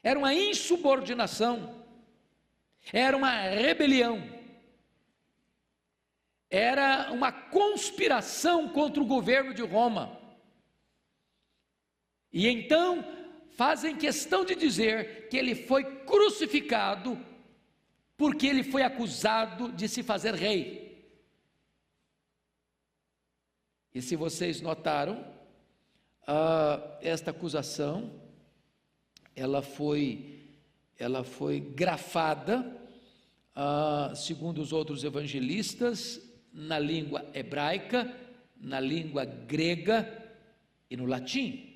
Era 0.03 0.19
uma 0.19 0.33
insubordinação, 0.33 1.85
era 2.91 3.15
uma 3.15 3.33
rebelião 3.43 4.37
era 6.49 7.11
uma 7.13 7.33
conspiração 7.33 8.69
contra 8.69 9.03
o 9.03 9.07
governo 9.07 9.53
de 9.53 9.63
Roma. 9.63 10.26
E 12.33 12.49
então 12.49 13.05
fazem 13.57 13.97
questão 13.97 14.45
de 14.45 14.55
dizer 14.55 15.29
que 15.29 15.37
ele 15.37 15.55
foi 15.55 15.85
crucificado 16.05 17.19
porque 18.17 18.47
ele 18.47 18.63
foi 18.63 18.83
acusado 18.83 19.73
de 19.73 19.89
se 19.89 20.03
fazer 20.03 20.35
rei. 20.35 20.87
E 23.95 24.03
se 24.03 24.17
vocês 24.17 24.61
notaram, 24.61 25.21
uh, 26.23 26.99
esta 27.01 27.31
acusação, 27.31 28.13
ela 29.35 29.63
foi, 29.63 30.59
ela 30.99 31.25
foi 31.25 31.61
grafada, 31.61 32.61
uh, 33.55 34.15
segundo 34.17 34.61
os 34.61 34.73
outros 34.73 35.05
evangelistas, 35.05 36.21
na 36.53 36.79
língua 36.79 37.25
hebraica, 37.35 38.15
na 38.57 38.81
língua 38.81 39.25
grega 39.25 40.31
e 40.91 40.97
no 40.97 41.05
latim. 41.05 41.76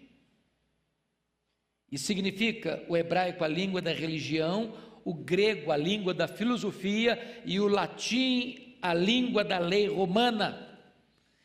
E 1.91 1.99
significa 1.99 2.83
o 2.89 2.97
hebraico 2.97 3.43
a 3.43 3.49
língua 3.49 3.83
da 3.83 3.93
religião, 3.93 4.75
o 5.05 5.13
grego 5.13 5.73
a 5.73 5.77
língua 5.77 6.15
da 6.15 6.29
filosofia 6.29 7.43
e 7.45 7.59
o 7.59 7.67
latim 7.67 8.77
a 8.81 8.95
língua 8.95 9.45
da 9.45 9.59
lei 9.59 9.89
romana. 9.89 10.69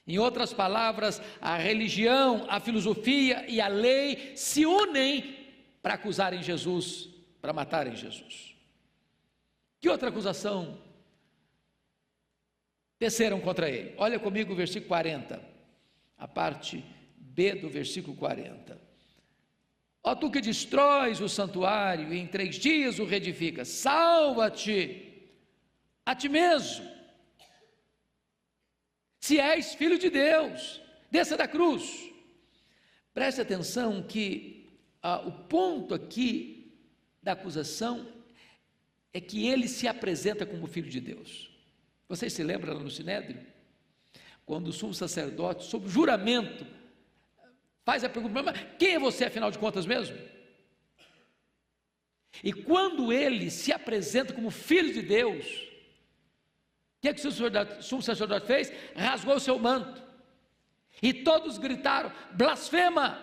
Em 0.08 0.20
outras 0.20 0.54
palavras, 0.54 1.22
a 1.42 1.58
religião, 1.58 2.46
a 2.48 2.60
filosofia 2.60 3.46
e 3.50 3.60
a 3.60 3.68
lei 3.68 4.34
se 4.36 4.66
unem 4.66 5.36
para 5.82 5.96
acusarem 5.96 6.44
Jesus, 6.44 7.10
para 7.42 7.54
matarem 7.54 7.96
Jesus. 7.96 8.56
Que 9.80 9.90
outra 9.90 10.10
acusação 10.10 10.78
desceram 13.00 13.42
contra 13.42 13.70
ele. 13.70 13.94
Olha 13.98 14.20
comigo 14.20 14.54
o 14.54 14.56
versículo 14.56 14.88
40, 14.90 15.42
a 16.18 16.28
parte 16.28 16.84
B 17.18 17.56
do 17.56 17.70
versículo 17.70 18.16
40. 18.16 18.85
Ó 20.08 20.14
tu 20.14 20.30
que 20.30 20.40
destróis 20.40 21.20
o 21.20 21.28
santuário 21.28 22.14
e 22.14 22.20
em 22.20 22.28
três 22.28 22.58
dias 22.58 23.00
o 23.00 23.06
reedificas, 23.06 23.70
salva-te 23.70 25.32
a 26.06 26.14
ti 26.14 26.30
mesmo. 26.30 26.88
Se 29.20 29.40
és 29.40 29.74
filho 29.74 29.98
de 29.98 30.12
Deus, 30.12 30.80
desça 31.10 31.36
da 31.36 31.48
cruz. 31.48 32.08
Preste 33.16 33.42
atenção 33.42 34.04
que 34.04 34.70
ah, 35.02 35.22
o 35.26 35.32
ponto 35.32 35.96
aqui 35.96 36.72
da 37.24 37.32
acusação 37.32 38.08
é 39.12 39.20
que 39.20 39.48
ele 39.48 39.68
se 39.68 39.88
apresenta 39.88 40.46
como 40.46 40.68
filho 40.68 40.90
de 40.90 41.02
Deus. 41.02 41.50
Vocês 42.08 42.32
se 42.32 42.44
lembram 42.44 42.76
lá 42.76 42.80
no 42.80 42.92
Sinédrio? 42.92 43.44
Quando 44.46 44.68
o 44.68 44.74
sumo 44.74 44.94
sacerdote, 44.94 45.66
sob 45.66 45.90
juramento, 45.90 46.64
faz 47.86 48.04
a 48.04 48.10
pergunta: 48.10 48.44
mas 48.44 48.60
quem 48.78 48.96
é 48.96 49.00
você 49.00 49.26
afinal 49.26 49.50
de 49.50 49.60
contas 49.60 49.86
mesmo? 49.86 50.18
E 52.44 52.52
quando 52.52 53.14
ele 53.14 53.50
se 53.50 53.72
apresenta 53.72 54.34
como 54.34 54.52
filho 54.52 54.94
de 54.94 55.02
Deus, 55.02 55.46
o 55.46 57.02
que, 57.02 57.08
é 57.08 57.14
que 57.14 57.26
o 57.26 57.82
sumo 57.82 58.02
sacerdote 58.02 58.48
fez? 58.48 58.74
Rasgou 58.96 59.36
o 59.36 59.40
seu 59.40 59.58
manto. 59.58 60.04
E 61.02 61.14
todos 61.14 61.58
gritaram: 61.58 62.12
blasfema, 62.34 63.22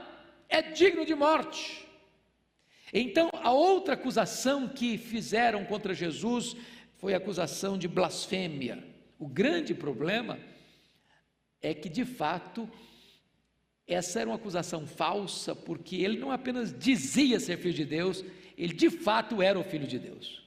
é 0.48 0.62
digno 0.62 1.04
de 1.04 1.14
morte. 1.14 1.86
Então, 2.92 3.30
a 3.32 3.50
outra 3.50 3.94
acusação 3.94 4.68
que 4.68 4.98
fizeram 4.98 5.64
contra 5.64 5.94
Jesus 5.94 6.54
foi 6.98 7.14
acusação 7.14 7.78
de 7.78 7.88
blasfêmia. 7.88 8.84
O 9.18 9.26
grande 9.26 9.74
problema 9.74 10.38
é 11.60 11.72
que, 11.72 11.88
de 11.88 12.04
fato, 12.04 12.70
essa 13.86 14.20
era 14.20 14.30
uma 14.30 14.36
acusação 14.36 14.86
falsa, 14.86 15.54
porque 15.54 15.96
ele 15.96 16.18
não 16.18 16.30
apenas 16.30 16.72
dizia 16.76 17.40
ser 17.40 17.58
filho 17.58 17.74
de 17.74 17.84
Deus, 17.84 18.24
ele 18.56 18.74
de 18.74 18.90
fato 18.90 19.42
era 19.42 19.58
o 19.58 19.64
filho 19.64 19.86
de 19.86 19.98
Deus. 19.98 20.42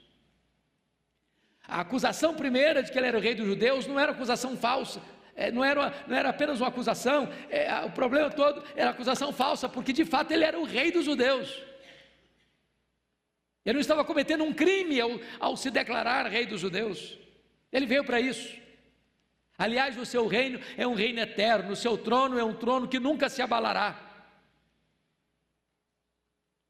A 1.67 1.81
acusação 1.81 2.33
primeira 2.35 2.81
de 2.83 2.91
que 2.91 2.97
ele 2.97 3.07
era 3.07 3.17
o 3.17 3.21
rei 3.21 3.35
dos 3.35 3.45
judeus 3.45 3.87
não 3.87 3.99
era 3.99 4.11
acusação 4.11 4.55
falsa, 4.57 5.01
É, 5.37 5.51
não, 5.51 5.65
era, 5.65 5.93
não 6.07 6.15
era 6.15 6.29
apenas 6.29 6.61
uma 6.61 6.69
acusação, 6.69 7.27
é, 7.49 7.83
o 7.83 7.91
problema 7.91 8.29
todo 8.29 8.63
era 8.73 8.91
acusação 8.91 9.33
falsa, 9.33 9.67
porque 9.67 9.91
de 9.91 10.05
fato 10.05 10.31
ele 10.31 10.45
era 10.45 10.57
o 10.57 10.63
rei 10.63 10.93
dos 10.93 11.03
judeus. 11.03 11.61
Ele 13.65 13.73
não 13.73 13.81
estava 13.81 14.05
cometendo 14.05 14.45
um 14.45 14.53
crime 14.53 15.01
ao, 15.01 15.19
ao 15.37 15.57
se 15.57 15.69
declarar 15.69 16.25
rei 16.27 16.45
dos 16.45 16.61
judeus. 16.61 17.17
Ele 17.69 17.85
veio 17.85 18.05
para 18.05 18.21
isso. 18.21 18.55
Aliás, 19.57 19.97
o 19.97 20.05
seu 20.05 20.27
reino 20.27 20.59
é 20.77 20.85
um 20.85 20.93
reino 20.93 21.19
eterno, 21.19 21.71
o 21.71 21.75
seu 21.75 21.97
trono 21.97 22.37
é 22.37 22.43
um 22.43 22.53
trono 22.53 22.87
que 22.87 22.99
nunca 22.99 23.29
se 23.29 23.41
abalará. 23.41 24.01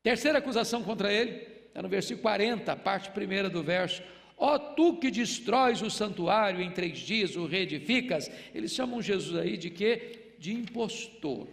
Terceira 0.03 0.37
acusação 0.37 0.83
contra 0.83 1.11
ele, 1.11 1.31
está 1.67 1.81
no 1.81 1.89
versículo 1.89 2.21
40, 2.21 2.75
parte 2.77 3.09
primeira 3.09 3.49
do 3.49 3.63
verso. 3.63 4.03
Ó 4.37 4.59
tu 4.59 4.97
que 4.97 5.09
destróis 5.09 5.81
o 5.81 5.89
santuário 5.89 6.61
em 6.61 6.69
três 6.69 6.99
dias, 6.99 7.35
o 7.35 7.47
reedificas. 7.47 8.29
Eles 8.53 8.71
chamam 8.71 9.01
Jesus 9.01 9.39
aí 9.39 9.57
de 9.57 9.71
quê? 9.71 10.35
De 10.37 10.53
impostor. 10.53 11.47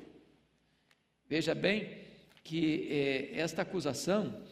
Veja 1.27 1.55
bem 1.55 1.97
que 2.45 2.89
é, 2.91 3.41
esta 3.41 3.63
acusação 3.63 4.43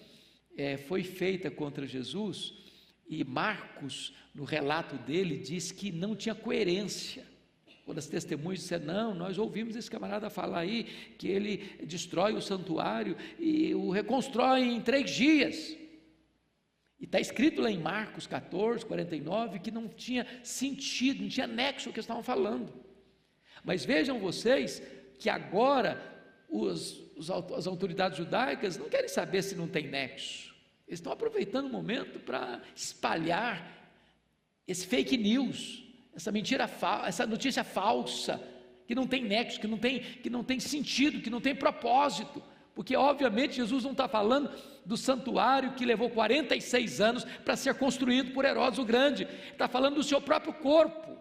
é, 0.57 0.79
foi 0.79 1.03
feita 1.03 1.51
contra 1.51 1.87
Jesus 1.87 2.55
e 3.11 3.25
Marcos, 3.25 4.14
no 4.33 4.45
relato 4.45 4.97
dele, 4.97 5.38
diz 5.38 5.73
que 5.73 5.90
não 5.90 6.14
tinha 6.14 6.33
coerência. 6.33 7.26
Quando 7.85 7.99
as 7.99 8.07
testemunhas 8.07 8.61
disseram, 8.61 8.85
não, 8.85 9.14
nós 9.17 9.37
ouvimos 9.37 9.75
esse 9.75 9.90
camarada 9.90 10.31
falar 10.31 10.61
aí 10.61 10.85
que 11.19 11.26
ele 11.26 11.57
destrói 11.83 12.35
o 12.35 12.40
santuário 12.40 13.17
e 13.37 13.75
o 13.75 13.90
reconstrói 13.90 14.61
em 14.61 14.81
três 14.81 15.11
dias. 15.11 15.76
E 17.00 17.05
está 17.05 17.19
escrito 17.19 17.61
lá 17.61 17.69
em 17.69 17.81
Marcos 17.81 18.29
14, 18.29 18.87
49, 18.87 19.59
que 19.59 19.73
não 19.73 19.88
tinha 19.88 20.25
sentido, 20.45 21.23
não 21.23 21.29
tinha 21.29 21.49
nexo 21.49 21.90
o 21.90 21.93
que 21.93 21.99
estavam 21.99 22.23
falando. 22.23 22.73
Mas 23.64 23.85
vejam 23.85 24.21
vocês 24.21 24.81
que 25.19 25.29
agora 25.29 26.00
os, 26.49 26.97
os, 27.17 27.29
as 27.29 27.67
autoridades 27.67 28.19
judaicas 28.19 28.79
não 28.79 28.88
querem 28.88 29.09
saber 29.09 29.43
se 29.43 29.57
não 29.57 29.67
tem 29.67 29.88
nexo. 29.88 30.50
Eles 30.91 30.99
estão 30.99 31.13
aproveitando 31.13 31.67
o 31.67 31.71
momento 31.71 32.19
para 32.19 32.61
espalhar 32.75 33.65
esse 34.67 34.85
fake 34.85 35.17
news, 35.17 35.85
essa 36.13 36.33
mentira, 36.33 36.69
essa 37.07 37.25
notícia 37.25 37.63
falsa, 37.63 38.43
que 38.89 38.95
não 38.95 39.07
tem 39.07 39.23
nexo, 39.23 39.61
que 39.61 39.69
não 39.69 39.79
tem, 39.79 40.01
que 40.01 40.29
não 40.29 40.43
tem 40.43 40.59
sentido, 40.59 41.21
que 41.21 41.31
não 41.31 41.41
tem 41.41 41.55
propósito, 41.55 42.43
porque 42.75 42.97
obviamente 42.97 43.55
Jesus 43.55 43.85
não 43.85 43.93
está 43.93 44.09
falando 44.09 44.51
do 44.85 44.97
santuário 44.97 45.75
que 45.75 45.85
levou 45.85 46.11
46 46.11 47.01
anos 47.01 47.25
para 47.45 47.55
ser 47.55 47.75
construído 47.75 48.33
por 48.33 48.45
Herodes 48.45 48.81
o 48.81 48.85
Grande, 48.85 49.29
está 49.53 49.69
falando 49.69 49.95
do 49.95 50.03
seu 50.03 50.21
próprio 50.21 50.55
corpo, 50.55 51.17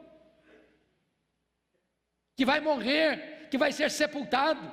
que 2.35 2.43
vai 2.43 2.59
morrer, 2.59 3.47
que 3.51 3.57
vai 3.57 3.71
ser 3.71 3.91
sepultado, 3.91 4.71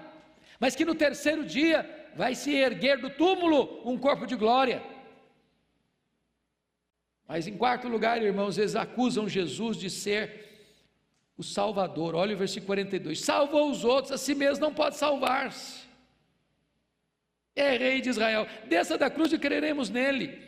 mas 0.59 0.75
que 0.75 0.87
no 0.87 0.95
terceiro 0.95 1.45
dia 1.45 2.06
vai 2.17 2.35
se 2.35 2.53
erguer 2.53 2.99
do 2.99 3.11
túmulo 3.11 3.83
um 3.85 3.99
corpo 3.99 4.27
de 4.27 4.35
glória. 4.35 4.83
Mas 7.29 7.47
em 7.47 7.57
quarto 7.57 7.89
lugar, 7.89 8.23
irmãos, 8.23 8.57
eles 8.57 8.75
acusam 8.75 9.29
Jesus 9.29 9.77
de 9.77 9.91
ser 9.91 10.47
o 11.37 11.43
Salvador. 11.43 12.15
Olha 12.15 12.35
o 12.35 12.39
versículo 12.39 12.69
42. 12.69 13.21
Salvou 13.21 13.71
os 13.71 13.85
outros, 13.85 14.13
a 14.13 14.19
si 14.19 14.35
mesmo 14.35 14.65
não 14.65 14.73
pode 14.73 14.97
salvar-se. 14.97 15.85
É 17.55 17.77
rei 17.77 18.01
de 18.01 18.09
Israel. 18.09 18.47
Desça 18.67 18.97
da 18.97 19.11
cruz 19.11 19.33
e 19.33 19.39
creremos 19.39 19.91
nele. 19.91 20.43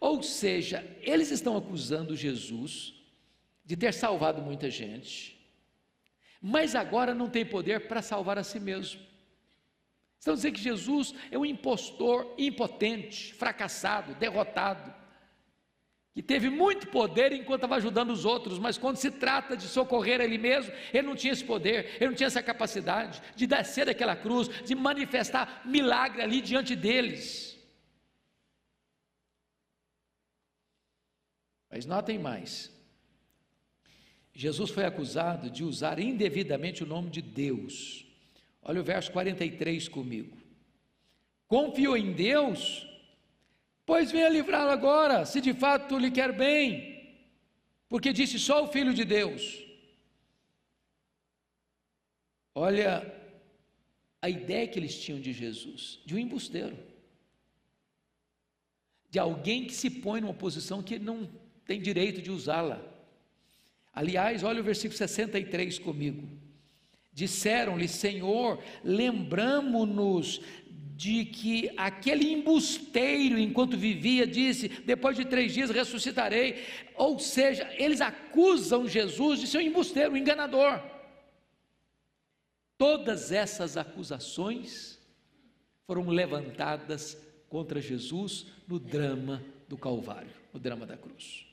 Ou 0.00 0.22
seja, 0.22 0.84
eles 1.02 1.30
estão 1.30 1.56
acusando 1.56 2.16
Jesus 2.16 2.94
de 3.64 3.76
ter 3.76 3.92
salvado 3.92 4.40
muita 4.40 4.70
gente, 4.70 5.38
mas 6.40 6.74
agora 6.74 7.12
não 7.12 7.28
tem 7.28 7.44
poder 7.44 7.86
para 7.88 8.00
salvar 8.00 8.38
a 8.38 8.44
si 8.44 8.58
mesmo. 8.58 9.07
Estão 10.18 10.34
dizendo 10.34 10.54
que 10.54 10.60
Jesus 10.60 11.14
é 11.30 11.38
um 11.38 11.44
impostor 11.44 12.34
impotente, 12.36 13.32
fracassado, 13.34 14.14
derrotado 14.14 14.98
que 16.18 16.22
teve 16.22 16.50
muito 16.50 16.88
poder 16.88 17.32
enquanto 17.32 17.60
estava 17.60 17.76
ajudando 17.76 18.10
os 18.10 18.24
outros, 18.24 18.58
mas 18.58 18.76
quando 18.76 18.96
se 18.96 19.08
trata 19.08 19.56
de 19.56 19.68
socorrer 19.68 20.20
ele 20.20 20.36
mesmo, 20.36 20.72
ele 20.92 21.06
não 21.06 21.14
tinha 21.14 21.32
esse 21.32 21.44
poder, 21.44 21.94
ele 21.94 22.08
não 22.08 22.16
tinha 22.16 22.26
essa 22.26 22.42
capacidade 22.42 23.22
de 23.36 23.46
descer 23.46 23.86
daquela 23.86 24.16
cruz, 24.16 24.48
de 24.64 24.74
manifestar 24.74 25.62
milagre 25.64 26.20
ali 26.20 26.40
diante 26.40 26.74
deles. 26.74 27.56
Mas 31.70 31.86
notem 31.86 32.18
mais. 32.18 32.76
Jesus 34.34 34.70
foi 34.70 34.84
acusado 34.84 35.48
de 35.48 35.62
usar 35.62 36.00
indevidamente 36.00 36.82
o 36.82 36.86
nome 36.86 37.10
de 37.10 37.22
Deus. 37.22 38.07
Olha 38.68 38.80
o 38.80 38.84
verso 38.84 39.10
43 39.10 39.88
comigo. 39.88 40.36
Confiou 41.48 41.96
em 41.96 42.12
Deus 42.12 42.86
Pois 43.88 44.12
venha 44.12 44.28
livrá-lo 44.28 44.70
agora, 44.70 45.24
se 45.24 45.40
de 45.40 45.54
fato 45.54 45.96
lhe 45.96 46.10
quer 46.10 46.30
bem, 46.30 47.16
porque 47.88 48.12
disse 48.12 48.38
só 48.38 48.62
o 48.62 48.68
Filho 48.68 48.92
de 48.92 49.02
Deus. 49.02 49.64
Olha 52.54 53.10
a 54.20 54.28
ideia 54.28 54.68
que 54.68 54.78
eles 54.78 54.94
tinham 55.00 55.18
de 55.18 55.32
Jesus, 55.32 56.00
de 56.04 56.14
um 56.14 56.18
embusteiro, 56.18 56.76
de 59.08 59.18
alguém 59.18 59.64
que 59.64 59.72
se 59.72 59.88
põe 59.88 60.20
numa 60.20 60.34
posição 60.34 60.82
que 60.82 60.98
não 60.98 61.26
tem 61.64 61.80
direito 61.80 62.20
de 62.20 62.30
usá-la. 62.30 62.78
Aliás, 63.90 64.42
olha 64.44 64.60
o 64.60 64.64
versículo 64.64 64.98
63 64.98 65.78
comigo. 65.78 66.28
Disseram-lhe, 67.18 67.88
Senhor, 67.88 68.62
lembramo-nos 68.84 70.40
de 70.94 71.24
que 71.24 71.68
aquele 71.76 72.32
embusteiro, 72.32 73.36
enquanto 73.36 73.76
vivia, 73.76 74.24
disse: 74.24 74.68
Depois 74.68 75.16
de 75.16 75.24
três 75.24 75.52
dias 75.52 75.68
ressuscitarei. 75.68 76.64
Ou 76.94 77.18
seja, 77.18 77.68
eles 77.76 78.00
acusam 78.00 78.86
Jesus 78.86 79.40
de 79.40 79.48
ser 79.48 79.58
um 79.58 79.62
embusteiro, 79.62 80.12
um 80.12 80.16
enganador. 80.16 80.80
Todas 82.76 83.32
essas 83.32 83.76
acusações 83.76 85.00
foram 85.88 86.08
levantadas 86.08 87.20
contra 87.48 87.80
Jesus 87.80 88.46
no 88.68 88.78
drama 88.78 89.42
do 89.68 89.76
Calvário, 89.76 90.30
no 90.54 90.60
drama 90.60 90.86
da 90.86 90.96
cruz. 90.96 91.47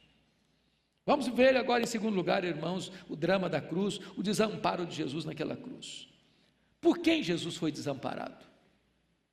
Vamos 1.06 1.28
ver 1.28 1.56
agora, 1.56 1.84
em 1.84 1.86
segundo 1.86 2.15
lugar, 2.15 2.44
irmãos, 2.44 2.91
o 3.08 3.15
drama 3.15 3.48
da 3.48 3.62
cruz, 3.62 4.00
o 4.18 4.24
desamparo 4.24 4.86
de 4.88 4.96
Jesus 4.96 5.24
naquela 5.24 5.56
cruz. 5.56 6.10
Por 6.82 6.98
quem 6.98 7.22
Jesus 7.22 7.56
foi 7.56 7.72
desamparado? 7.72 8.44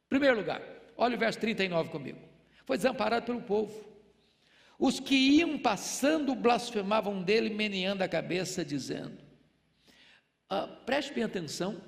Primeiro 0.09 0.37
lugar, 0.37 0.63
olha 0.97 1.17
o 1.17 1.19
verso 1.19 1.39
39 1.41 1.89
comigo. 1.89 2.19
Foi 2.67 2.77
desamparado 2.77 3.25
pelo 3.25 3.41
povo. 3.41 3.91
Os 4.79 5.01
que 5.01 5.15
iam 5.15 5.59
passando 5.59 6.35
blasfemavam 6.35 7.23
dele, 7.23 7.49
meneando 7.51 8.05
a 8.05 8.09
cabeça, 8.09 8.65
dizendo: 8.65 9.17
ah, 10.51 10.67
preste 10.67 11.15
bem 11.15 11.25
atenção, 11.25 11.81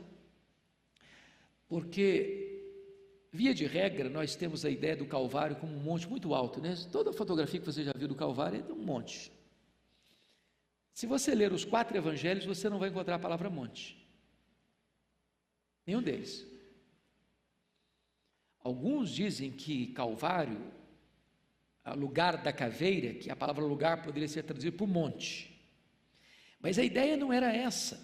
porque, 1.68 3.28
via 3.30 3.52
de 3.52 3.66
regra, 3.66 4.08
nós 4.08 4.34
temos 4.36 4.64
a 4.64 4.70
ideia 4.70 4.96
do 4.96 5.04
Calvário 5.04 5.56
como 5.56 5.74
um 5.74 5.80
monte 5.80 6.08
muito 6.08 6.32
alto, 6.32 6.60
né? 6.60 6.74
Toda 6.90 7.12
fotografia 7.12 7.60
que 7.60 7.66
você 7.66 7.84
já 7.84 7.92
viu 7.94 8.08
do 8.08 8.14
Calvário 8.14 8.64
é 8.66 8.72
um 8.72 8.76
monte. 8.76 9.30
Se 10.94 11.06
você 11.06 11.34
ler 11.34 11.52
os 11.52 11.64
quatro 11.64 11.96
evangelhos, 11.96 12.46
você 12.46 12.70
não 12.70 12.78
vai 12.78 12.88
encontrar 12.88 13.16
a 13.16 13.18
palavra 13.18 13.50
monte. 13.50 14.00
Nenhum 15.84 16.00
deles. 16.00 16.46
Alguns 18.60 19.10
dizem 19.10 19.50
que 19.50 19.88
Calvário, 19.88 20.72
lugar 21.96 22.40
da 22.40 22.52
caveira, 22.52 23.12
que 23.12 23.28
a 23.28 23.34
palavra 23.34 23.64
lugar 23.64 24.02
poderia 24.04 24.28
ser 24.28 24.44
traduzida 24.44 24.74
por 24.74 24.86
monte. 24.86 25.52
Mas 26.60 26.78
a 26.78 26.84
ideia 26.84 27.16
não 27.16 27.32
era 27.32 27.52
essa. 27.52 28.00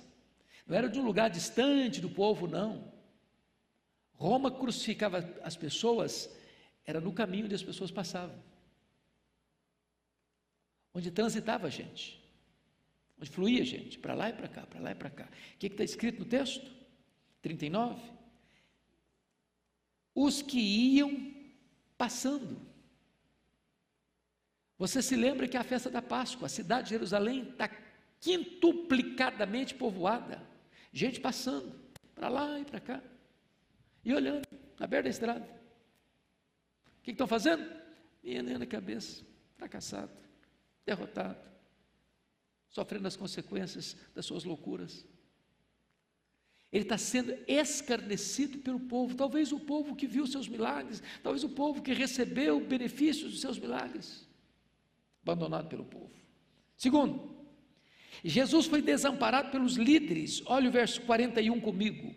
Não 0.66 0.76
era 0.76 0.88
de 0.88 0.98
um 0.98 1.05
lugar 1.05 1.31
distante 1.31 2.00
do 2.00 2.11
povo, 2.11 2.48
não. 2.48 2.92
Roma 4.14 4.50
crucificava 4.50 5.18
as 5.42 5.57
pessoas, 5.57 6.29
era 6.85 7.00
no 7.00 7.12
caminho 7.12 7.44
onde 7.44 7.55
as 7.55 7.62
pessoas 7.62 7.90
passavam. 7.92 8.38
Onde 10.92 11.11
transitava 11.12 11.68
a 11.68 11.70
gente. 11.70 12.19
Onde 13.20 13.30
fluía 13.30 13.64
gente, 13.64 13.98
para 13.98 14.14
lá 14.14 14.30
e 14.30 14.33
para 14.33 14.48
cá, 14.48 14.66
para 14.66 14.80
lá 14.80 14.90
e 14.92 14.94
para 14.94 15.11
cá. 15.11 15.28
O 15.54 15.59
que 15.59 15.66
está 15.66 15.85
escrito 15.85 16.20
no 16.20 16.24
texto? 16.24 16.70
39 17.42 18.20
os 20.14 20.42
que 20.42 20.59
iam 20.59 21.33
passando. 21.96 22.61
Você 24.78 25.02
se 25.02 25.14
lembra 25.14 25.46
que 25.46 25.56
a 25.56 25.64
festa 25.64 25.90
da 25.90 26.00
Páscoa, 26.02 26.46
a 26.46 26.48
cidade 26.48 26.85
de 26.85 26.90
Jerusalém 26.90 27.50
está 27.50 27.70
quintuplicadamente 28.18 29.74
povoada, 29.74 30.42
gente 30.92 31.20
passando 31.20 31.78
para 32.14 32.28
lá 32.28 32.59
e 32.59 32.64
para 32.64 32.80
cá, 32.80 33.02
e 34.04 34.12
olhando 34.14 34.46
na 34.78 34.87
beira 34.87 35.04
da 35.04 35.11
estrada. 35.11 35.46
O 36.98 37.02
que 37.02 37.12
estão 37.12 37.26
fazendo? 37.26 37.64
Menina 38.22 38.59
na 38.59 38.66
cabeça, 38.66 39.24
fracassado, 39.56 40.12
derrotado. 40.85 41.49
Sofrendo 42.70 43.06
as 43.06 43.16
consequências 43.16 43.96
das 44.14 44.24
suas 44.24 44.44
loucuras. 44.44 45.06
Ele 46.72 46.85
está 46.85 46.96
sendo 46.96 47.37
escarnecido 47.48 48.59
pelo 48.59 48.78
povo, 48.78 49.16
talvez 49.16 49.50
o 49.50 49.59
povo 49.59 49.96
que 49.96 50.06
viu 50.06 50.24
seus 50.26 50.46
milagres, 50.46 51.02
talvez 51.22 51.42
o 51.42 51.48
povo 51.48 51.83
que 51.83 51.92
recebeu 51.92 52.61
benefícios 52.61 53.33
dos 53.33 53.40
seus 53.40 53.59
milagres, 53.59 54.28
abandonado 55.22 55.68
pelo 55.68 55.85
povo. 55.85 56.14
Segundo, 56.76 57.44
Jesus 58.24 58.66
foi 58.66 58.80
desamparado 58.80 59.50
pelos 59.50 59.74
líderes, 59.74 60.42
olha 60.46 60.68
o 60.68 60.72
verso 60.72 61.00
41 61.02 61.61
comigo. 61.61 62.14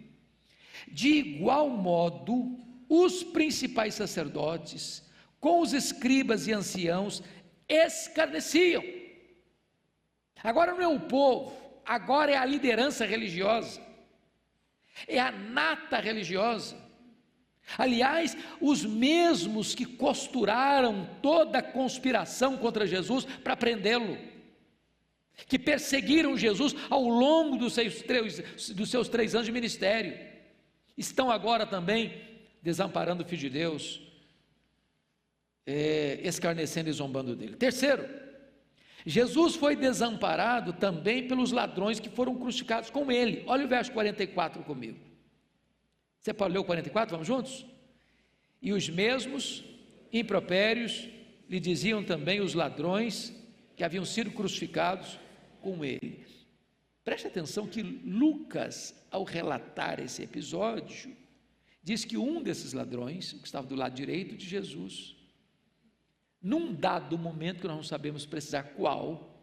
De 0.88 1.10
igual 1.10 1.70
modo, 1.70 2.60
os 2.88 3.24
principais 3.24 3.96
sacerdotes, 3.96 5.04
com 5.40 5.62
os 5.62 5.74
escribas 5.74 6.48
e 6.48 6.54
anciãos, 6.54 7.24
escarneciam. 7.68 8.84
Agora 10.44 10.74
não 10.74 10.82
é 10.82 10.88
o 10.88 11.00
povo, 11.00 11.56
agora 11.86 12.32
é 12.32 12.38
a 12.38 12.46
liderança 12.46 13.06
religiosa 13.06 13.82
é 15.08 15.20
a 15.20 15.32
nata 15.32 16.00
religiosa. 16.00 16.78
Aliás, 17.78 18.36
os 18.60 18.84
mesmos 18.84 19.74
que 19.74 19.86
costuraram 19.86 21.10
toda 21.22 21.60
a 21.60 21.64
conspiração 21.64 22.58
contra 22.58 22.86
Jesus 22.86 23.26
para 23.26 23.56
prendê-lo, 23.56 24.18
que 25.48 25.58
perseguiram 25.58 26.38
Jesus 26.38 26.76
ao 26.90 27.04
longo 27.04 27.58
dos 27.58 27.74
seus, 27.74 28.02
três, 28.02 28.40
dos 28.74 28.90
seus 28.90 29.08
três 29.08 29.34
anos 29.34 29.48
de 29.48 29.52
ministério, 29.52 30.18
estão 30.98 31.32
agora 31.32 31.66
também 31.66 32.22
desamparando 32.62 33.24
o 33.24 33.26
Filho 33.26 33.42
de 33.42 33.50
Deus, 33.50 34.02
é, 35.66 36.20
escarnecendo 36.24 36.90
e 36.90 36.94
zombando 36.94 37.36
dele. 37.36 37.56
Terceiro, 37.56 38.08
Jesus 39.06 39.56
foi 39.56 39.76
desamparado 39.76 40.74
também 40.74 41.28
pelos 41.28 41.52
ladrões 41.52 42.00
que 42.00 42.10
foram 42.10 42.36
crucificados 42.36 42.90
com 42.90 43.12
ele. 43.12 43.44
Olha 43.48 43.66
o 43.66 43.68
verso 43.68 43.92
44 43.92 44.64
comigo. 44.64 45.00
Você 46.20 46.34
pode 46.34 46.54
ler 46.54 46.60
o 46.60 46.64
44? 46.64 47.12
Vamos 47.12 47.28
juntos? 47.28 47.66
E 48.62 48.72
os 48.72 48.88
mesmos 48.88 49.64
impropérios 50.12 51.10
lhe 51.50 51.60
diziam 51.60 52.02
também 52.04 52.40
os 52.40 52.54
ladrões 52.54 53.34
que 53.76 53.84
haviam 53.84 54.06
sido 54.06 54.32
crucificados 54.32 55.20
com 55.62 55.84
ele. 55.84 56.26
Preste 57.04 57.28
atenção 57.28 57.68
que 57.68 57.82
Lucas, 57.82 58.96
ao 59.12 59.26
relatar 59.26 60.00
esse 60.00 60.24
episódio, 60.24 61.14
diz 61.84 62.06
que 62.06 62.18
um 62.18 62.42
desses 62.42 62.72
ladrões, 62.72 63.34
que 63.34 63.46
estava 63.46 63.68
do 63.68 63.76
lado 63.76 63.94
direito 63.94 64.38
de 64.38 64.48
Jesus, 64.48 65.18
num 66.44 66.76
dado 66.76 67.18
momento 67.18 67.62
que 67.62 67.68
nós 67.68 67.78
não 67.78 67.84
sabemos 67.84 68.26
precisar 68.26 68.64
qual, 68.76 69.34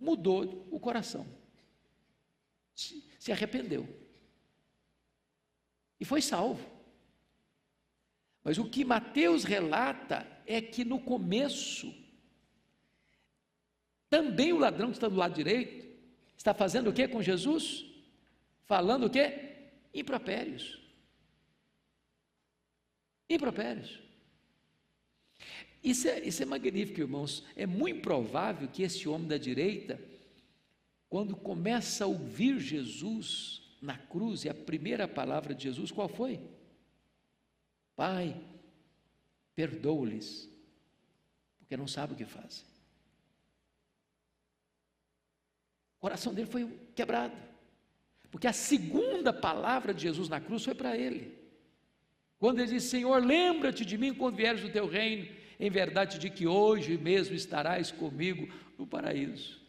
mudou 0.00 0.66
o 0.72 0.80
coração, 0.80 1.24
se, 2.74 3.08
se 3.18 3.30
arrependeu 3.30 3.88
e 6.00 6.04
foi 6.04 6.20
salvo. 6.20 6.68
Mas 8.42 8.58
o 8.58 8.68
que 8.68 8.84
Mateus 8.84 9.44
relata 9.44 10.26
é 10.46 10.60
que 10.60 10.84
no 10.84 11.00
começo, 11.00 11.94
também 14.08 14.52
o 14.52 14.58
ladrão 14.58 14.88
que 14.88 14.96
está 14.96 15.08
do 15.08 15.16
lado 15.16 15.34
direito, 15.34 15.86
está 16.36 16.54
fazendo 16.54 16.90
o 16.90 16.92
que 16.92 17.06
com 17.06 17.22
Jesus? 17.22 17.84
Falando 18.64 19.06
o 19.06 19.10
que? 19.10 19.56
Impropérios. 19.92 20.80
Impropérios. 23.28 24.07
Isso 25.82 26.08
é, 26.08 26.20
isso 26.20 26.42
é 26.42 26.46
magnífico, 26.46 27.00
irmãos. 27.00 27.44
É 27.54 27.66
muito 27.66 28.02
provável 28.02 28.68
que 28.68 28.82
esse 28.82 29.08
homem 29.08 29.28
da 29.28 29.38
direita, 29.38 30.00
quando 31.08 31.36
começa 31.36 32.04
a 32.04 32.08
ouvir 32.08 32.58
Jesus 32.58 33.62
na 33.80 33.96
cruz, 33.96 34.44
e 34.44 34.48
a 34.48 34.54
primeira 34.54 35.06
palavra 35.06 35.54
de 35.54 35.64
Jesus, 35.64 35.92
qual 35.92 36.08
foi? 36.08 36.40
Pai, 37.94 38.40
perdoa-lhes, 39.54 40.48
porque 41.58 41.76
não 41.76 41.86
sabe 41.86 42.12
o 42.12 42.16
que 42.16 42.24
fazem. 42.24 42.64
O 45.96 46.00
coração 46.00 46.34
dele 46.34 46.50
foi 46.50 46.68
quebrado, 46.94 47.36
porque 48.30 48.46
a 48.46 48.52
segunda 48.52 49.32
palavra 49.32 49.94
de 49.94 50.02
Jesus 50.02 50.28
na 50.28 50.40
cruz 50.40 50.64
foi 50.64 50.74
para 50.74 50.96
ele. 50.96 51.38
Quando 52.38 52.60
ele 52.60 52.72
disse: 52.72 52.88
Senhor, 52.88 53.24
lembra-te 53.24 53.84
de 53.84 53.98
mim 53.98 54.14
quando 54.14 54.36
vieres 54.36 54.60
do 54.60 54.70
teu 54.70 54.86
reino 54.86 55.28
em 55.58 55.70
verdade 55.70 56.18
de 56.18 56.30
que 56.30 56.46
hoje 56.46 56.96
mesmo 56.96 57.34
estarás 57.34 57.90
comigo 57.90 58.48
no 58.78 58.86
paraíso. 58.86 59.60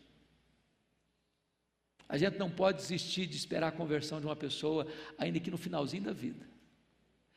A 2.08 2.18
gente 2.18 2.38
não 2.38 2.50
pode 2.50 2.78
desistir 2.80 3.28
de 3.28 3.38
esperar 3.38 3.68
a 3.68 3.72
conversão 3.72 4.20
de 4.20 4.26
uma 4.26 4.36
pessoa, 4.36 4.88
ainda 5.18 5.40
que 5.40 5.52
no 5.52 5.58
finalzinho 5.58 6.04
da 6.04 6.14
vida. 6.14 6.48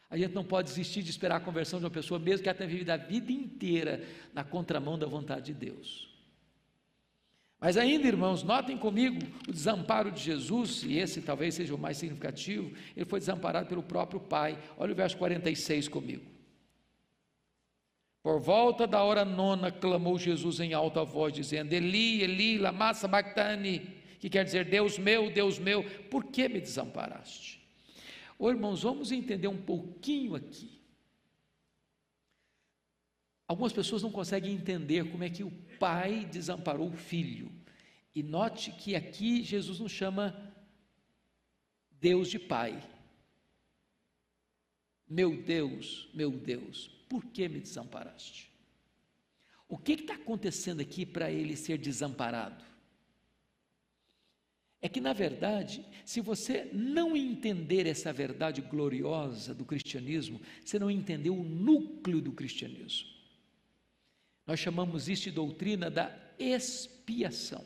A 0.09 0.17
gente 0.17 0.35
não 0.35 0.45
pode 0.45 0.69
desistir 0.69 1.03
de 1.03 1.11
esperar 1.11 1.37
a 1.37 1.41
conversão 1.41 1.79
de 1.79 1.85
uma 1.85 1.91
pessoa, 1.91 2.19
mesmo 2.19 2.43
que 2.43 2.49
ela 2.49 2.57
tenha 2.57 2.69
vivido 2.69 2.91
a 2.91 2.97
vida 2.97 3.33
inteira 3.33 4.03
na 4.33 4.45
contramão 4.45 4.99
da 4.99 5.07
vontade 5.07 5.47
de 5.47 5.55
Deus. 5.55 6.11
Mas 7.59 7.77
ainda, 7.77 8.09
irmãos, 8.09 8.43
notem 8.43 8.77
comigo 8.77 9.21
o 9.49 9.53
desamparo 9.53 10.11
de 10.11 10.21
Jesus, 10.21 10.83
e 10.83 10.99
esse 10.99 11.23
talvez 11.23 11.55
seja 11.55 11.75
o 11.75 11.79
mais 11.79 11.97
significativo, 11.97 12.73
ele 12.97 13.07
foi 13.07 13.21
desamparado 13.21 13.69
pelo 13.69 13.83
próprio 13.83 14.21
Pai. 14.21 14.59
Olha 14.77 14.93
o 14.93 14.97
verso 14.97 15.17
46 15.17 15.87
comigo. 15.89 16.32
Por 18.23 18.41
volta 18.41 18.87
da 18.87 19.03
hora 19.03 19.25
nona, 19.25 19.73
clamou 19.73 20.17
Jesus 20.17 20.61
em 20.61 20.73
alta 20.73 21.05
voz, 21.05 21.33
dizendo: 21.33 21.73
Eli, 21.73 22.23
Eli, 22.23 22.57
lama 22.57 22.95
sabachthani, 22.95 23.81
que 24.21 24.31
quer 24.31 24.45
dizer: 24.45 24.65
Deus 24.65 24.97
meu, 24.97 25.31
Deus 25.31 25.59
meu, 25.59 25.83
por 26.09 26.25
que 26.25 26.49
me 26.49 26.61
desamparaste? 26.61 27.61
Ô 28.39 28.49
irmãos, 28.49 28.83
vamos 28.83 29.11
entender 29.11 29.49
um 29.49 29.61
pouquinho 29.61 30.37
aqui. 30.37 30.81
Algumas 33.47 33.73
pessoas 33.73 34.03
não 34.03 34.11
conseguem 34.11 34.55
entender 34.55 35.11
como 35.11 35.25
é 35.25 35.29
que 35.29 35.43
o 35.43 35.51
pai 35.79 36.25
desamparou 36.25 36.89
o 36.89 36.97
filho. 36.97 37.51
E 38.15 38.23
note 38.23 38.71
que 38.71 38.95
aqui 38.95 39.43
Jesus 39.43 39.81
não 39.81 39.89
chama 39.89 40.55
Deus 41.91 42.29
de 42.29 42.39
pai. 42.39 42.83
Meu 45.13 45.37
Deus, 45.37 46.09
meu 46.15 46.31
Deus, 46.31 46.89
por 47.07 47.23
que 47.27 47.47
me 47.47 47.61
desamparaste? 47.61 48.51
O 49.69 49.77
que 49.77 49.93
está 49.93 50.15
acontecendo 50.15 50.81
aqui 50.81 51.05
para 51.05 51.31
ele 51.31 51.55
ser 51.55 51.77
desamparado? 51.77 52.65
É 54.81 54.89
que, 54.89 55.03
na 55.03 55.13
verdade, 55.13 55.85
se 56.03 56.23
você 56.23 56.71
não 56.73 57.15
entender 57.15 57.87
essa 57.87 58.11
verdade 58.11 58.63
gloriosa 58.63 59.55
do 59.55 59.67
cristianismo, 59.67 60.41
você 60.65 60.79
não 60.79 60.91
entendeu 60.91 61.39
o 61.39 61.45
núcleo 61.45 62.23
do 62.23 62.33
cristianismo. 62.33 63.11
Nós 64.47 64.61
chamamos 64.61 65.11
isso 65.11 65.25
de 65.25 65.33
doutrina 65.33 65.91
da 65.91 66.11
expiação. 66.39 67.63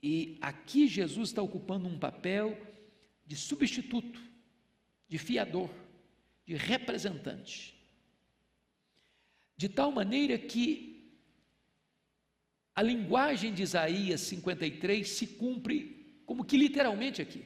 E 0.00 0.38
aqui 0.40 0.86
Jesus 0.86 1.30
está 1.30 1.42
ocupando 1.42 1.88
um 1.88 1.98
papel 1.98 2.56
de 3.26 3.34
substituto, 3.34 4.30
de 5.12 5.18
fiador 5.18 5.68
de 6.46 6.54
representante. 6.54 7.74
De 9.54 9.68
tal 9.68 9.92
maneira 9.92 10.38
que 10.38 11.12
a 12.74 12.80
linguagem 12.80 13.52
de 13.52 13.62
Isaías 13.62 14.22
53 14.22 15.06
se 15.06 15.26
cumpre 15.26 16.22
como 16.24 16.46
que 16.46 16.56
literalmente 16.56 17.20
aqui. 17.20 17.44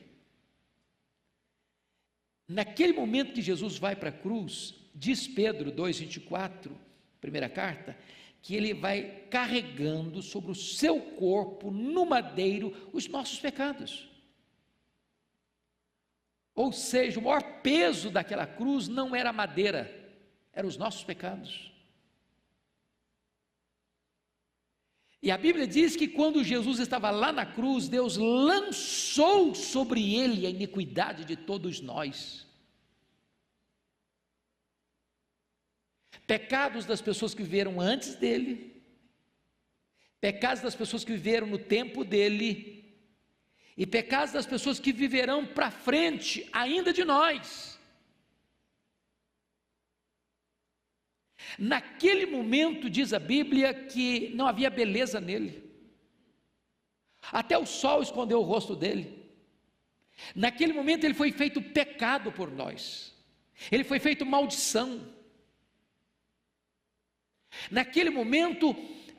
Naquele 2.47 2.93
momento 2.93 3.33
que 3.33 3.43
Jesus 3.43 3.79
vai 3.79 3.97
para 3.97 4.11
a 4.11 4.19
cruz, 4.25 4.73
diz 4.95 5.27
Pedro 5.27 5.73
2,24, 5.73 6.71
primeira 7.21 7.49
carta, 7.49 7.99
que 8.41 8.55
ele 8.55 8.75
vai 8.75 9.27
carregando 9.29 10.23
sobre 10.23 10.53
o 10.53 10.55
seu 10.55 11.01
corpo, 11.01 11.73
no 11.73 12.07
madeiro, 12.07 12.89
os 12.93 13.09
nossos 13.09 13.41
pecados. 13.41 14.16
Ou 16.57 16.73
seja, 16.73 17.21
o 17.21 17.23
maior 17.23 17.43
peso 17.61 18.11
daquela 18.11 18.47
cruz 18.47 18.89
não 18.89 19.15
era 19.15 19.29
a 19.29 19.33
madeira, 19.33 19.95
eram 20.55 20.67
os 20.67 20.79
nossos 20.79 21.05
pecados. 21.05 21.71
E 25.23 25.31
a 25.31 25.37
Bíblia 25.37 25.67
diz 25.67 25.95
que 25.97 26.09
quando 26.09 26.43
Jesus 26.43 26.79
estava 26.79 27.11
lá 27.11 27.31
na 27.31 27.45
cruz, 27.45 27.89
Deus 27.89 28.17
lançou 28.17 29.55
sobre 29.55 30.15
ele 30.15 30.47
a 30.47 30.51
iniquidade 30.51 31.27
de 31.27 31.37
todos 31.37 31.81
nós. 31.81 32.47
Pecados 36.27 36.87
das 36.87 37.03
pessoas 37.03 37.35
que 37.35 37.43
viveram 37.43 37.81
antes 37.81 38.15
dele, 38.15 38.83
pecados 40.21 40.63
das 40.63 40.75
pessoas 40.75 41.05
que 41.05 41.13
viveram 41.13 41.47
no 41.47 41.59
tempo 41.59 42.03
dele, 42.03 42.76
e 43.77 43.87
pecados 43.87 44.33
das 44.33 44.47
pessoas 44.47 44.81
que 44.81 44.93
viverão 44.93 45.47
para 45.47 45.71
frente 45.71 46.49
ainda 46.53 46.93
de 46.93 47.05
nós. 47.05 47.79
Naquele 51.59 52.27
momento, 52.27 52.89
diz 52.89 53.13
a 53.13 53.19
Bíblia, 53.19 53.73
que 53.73 54.31
não 54.35 54.47
havia 54.47 54.71
beleza 54.71 55.21
nele. 55.21 55.65
Até 57.31 57.57
o 57.59 57.67
sol 57.67 58.03
escondeu 58.03 58.41
o 58.41 58.45
rosto 58.45 58.75
dele. 58.75 59.27
Naquele 60.35 60.73
momento 60.73 61.05
ele 61.05 61.15
foi 61.15 61.31
feito 61.31 61.61
pecado 61.61 62.33
por 62.33 62.51
nós. 62.51 63.15
Ele 63.71 63.85
foi 63.85 63.99
feito 63.99 64.25
maldição. 64.25 65.15
Naquele 67.71 68.11
momento, 68.11 68.75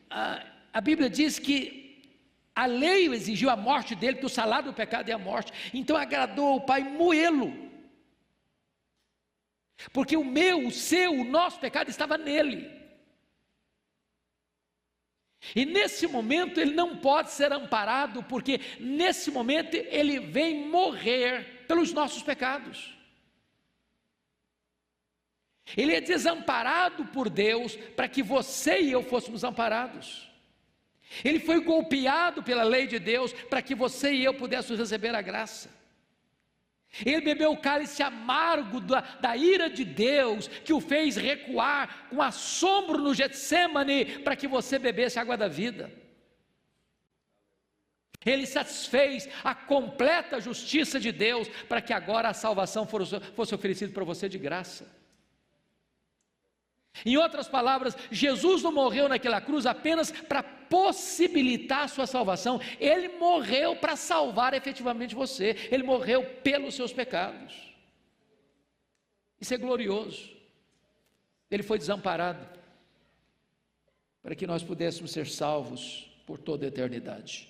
a, 0.09 0.45
a 0.73 0.81
Bíblia 0.81 1.09
diz 1.09 1.39
que 1.39 1.86
a 2.57 2.65
lei 2.65 3.07
exigiu 3.13 3.51
a 3.51 3.55
morte 3.55 3.93
dele, 3.93 4.13
porque 4.13 4.25
o 4.25 4.29
salário 4.29 4.71
do 4.71 4.73
pecado 4.73 5.07
é 5.09 5.13
a 5.13 5.17
morte. 5.19 5.53
Então 5.71 5.95
agradou 5.95 6.53
ao 6.53 6.61
Pai 6.61 6.81
moê-lo. 6.81 7.53
Porque 9.93 10.17
o 10.17 10.25
meu, 10.25 10.65
o 10.65 10.71
seu, 10.71 11.13
o 11.13 11.23
nosso 11.23 11.59
pecado 11.59 11.87
estava 11.89 12.17
nele. 12.17 12.67
E 15.55 15.65
nesse 15.65 16.07
momento 16.07 16.59
ele 16.59 16.73
não 16.73 16.97
pode 16.97 17.29
ser 17.29 17.53
amparado, 17.53 18.23
porque 18.23 18.59
nesse 18.79 19.29
momento 19.29 19.75
ele 19.75 20.19
vem 20.19 20.67
morrer 20.67 21.65
pelos 21.67 21.93
nossos 21.93 22.23
pecados. 22.23 22.97
Ele 25.75 25.93
é 25.93 26.01
desamparado 26.01 27.05
por 27.05 27.29
Deus 27.29 27.75
para 27.95 28.09
que 28.09 28.23
você 28.23 28.81
e 28.81 28.93
eu 28.93 29.03
fôssemos 29.03 29.43
amparados. 29.43 30.26
Ele 31.23 31.39
foi 31.39 31.61
golpeado 31.61 32.43
pela 32.43 32.63
lei 32.63 32.87
de 32.87 32.99
Deus 32.99 33.33
para 33.33 33.61
que 33.61 33.73
você 33.73 34.11
e 34.11 34.23
eu 34.23 34.33
pudéssemos 34.33 34.79
receber 34.79 35.15
a 35.15 35.21
graça. 35.21 35.69
Ele 37.05 37.21
bebeu 37.21 37.51
o 37.51 37.57
cálice 37.57 38.01
amargo 38.01 38.79
da, 38.79 39.01
da, 39.01 39.35
ira 39.37 39.69
de 39.69 39.83
Deus, 39.83 40.47
que 40.47 40.73
o 40.73 40.79
fez 40.79 41.15
recuar 41.15 42.07
com 42.09 42.21
assombro 42.21 42.97
no 42.97 43.13
Getsemane, 43.13 44.19
para 44.19 44.35
que 44.35 44.47
você 44.47 44.79
bebesse 44.79 45.19
a 45.19 45.21
água 45.21 45.37
da 45.37 45.47
vida. 45.47 45.91
Ele 48.25 48.45
satisfez 48.45 49.29
a 49.43 49.53
completa 49.53 50.41
justiça 50.41 50.99
de 50.99 51.11
Deus, 51.11 51.47
para 51.69 51.81
que 51.81 51.93
agora 51.93 52.29
a 52.29 52.33
salvação 52.33 52.87
fosse, 52.87 53.55
oferecida 53.55 53.93
para 53.93 54.03
você 54.03 54.27
de 54.27 54.37
graça. 54.37 54.87
Em 57.05 57.15
outras 57.15 57.47
palavras, 57.47 57.95
Jesus 58.09 58.63
não 58.63 58.71
morreu 58.71 59.07
naquela 59.07 59.39
cruz 59.39 59.65
apenas 59.65 60.09
para 60.11 60.56
possibilitar 60.69 61.83
a 61.83 61.87
sua 61.87 62.07
salvação, 62.07 62.59
ele 62.79 63.17
morreu 63.17 63.75
para 63.75 63.95
salvar 63.95 64.53
efetivamente 64.53 65.15
você, 65.15 65.55
ele 65.71 65.83
morreu 65.83 66.23
pelos 66.43 66.75
seus 66.75 66.93
pecados. 66.93 67.53
Isso 69.39 69.53
é 69.53 69.57
glorioso. 69.57 70.35
Ele 71.49 71.63
foi 71.63 71.77
desamparado 71.77 72.45
para 74.21 74.35
que 74.35 74.47
nós 74.47 74.63
pudéssemos 74.63 75.11
ser 75.11 75.27
salvos 75.27 76.11
por 76.25 76.37
toda 76.37 76.65
a 76.65 76.67
eternidade. 76.67 77.47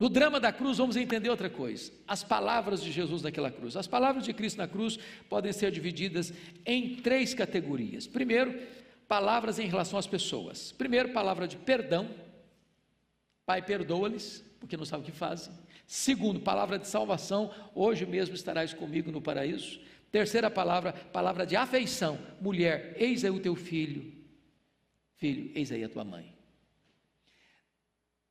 No 0.00 0.08
drama 0.08 0.38
da 0.38 0.52
cruz, 0.52 0.78
vamos 0.78 0.96
entender 0.96 1.28
outra 1.28 1.50
coisa: 1.50 1.92
as 2.06 2.22
palavras 2.22 2.82
de 2.82 2.92
Jesus 2.92 3.22
naquela 3.22 3.50
cruz. 3.50 3.76
As 3.76 3.86
palavras 3.86 4.24
de 4.24 4.32
Cristo 4.32 4.58
na 4.58 4.68
cruz 4.68 4.98
podem 5.28 5.52
ser 5.52 5.72
divididas 5.72 6.32
em 6.64 6.96
três 6.96 7.34
categorias. 7.34 8.06
Primeiro, 8.06 8.58
palavras 9.08 9.58
em 9.58 9.66
relação 9.66 9.98
às 9.98 10.06
pessoas. 10.06 10.70
Primeiro, 10.70 11.08
palavra 11.08 11.48
de 11.48 11.56
perdão. 11.56 12.08
Pai, 13.46 13.62
perdoa-lhes, 13.62 14.44
porque 14.60 14.76
não 14.76 14.84
sabe 14.84 15.02
o 15.02 15.06
que 15.06 15.12
fazem. 15.12 15.52
Segundo, 15.86 16.38
palavra 16.38 16.78
de 16.78 16.86
salvação. 16.86 17.52
Hoje 17.74 18.04
mesmo 18.04 18.34
estarás 18.34 18.74
comigo 18.74 19.10
no 19.10 19.22
paraíso. 19.22 19.80
Terceira 20.12 20.50
palavra, 20.50 20.92
palavra 20.92 21.46
de 21.46 21.56
afeição. 21.56 22.18
Mulher, 22.40 22.94
eis 22.98 23.24
aí 23.24 23.30
o 23.30 23.40
teu 23.40 23.56
filho. 23.56 24.12
Filho, 25.16 25.50
eis 25.54 25.72
aí 25.72 25.82
a 25.82 25.88
tua 25.88 26.04
mãe. 26.04 26.34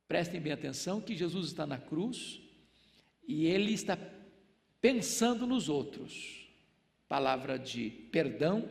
Prestem 0.06 0.40
bem 0.40 0.52
atenção 0.52 1.00
que 1.00 1.16
Jesus 1.16 1.48
está 1.48 1.66
na 1.66 1.76
cruz 1.76 2.40
e 3.26 3.46
ele 3.46 3.72
está 3.72 3.98
pensando 4.80 5.46
nos 5.46 5.68
outros. 5.68 6.48
Palavra 7.08 7.58
de 7.58 7.90
perdão, 7.90 8.68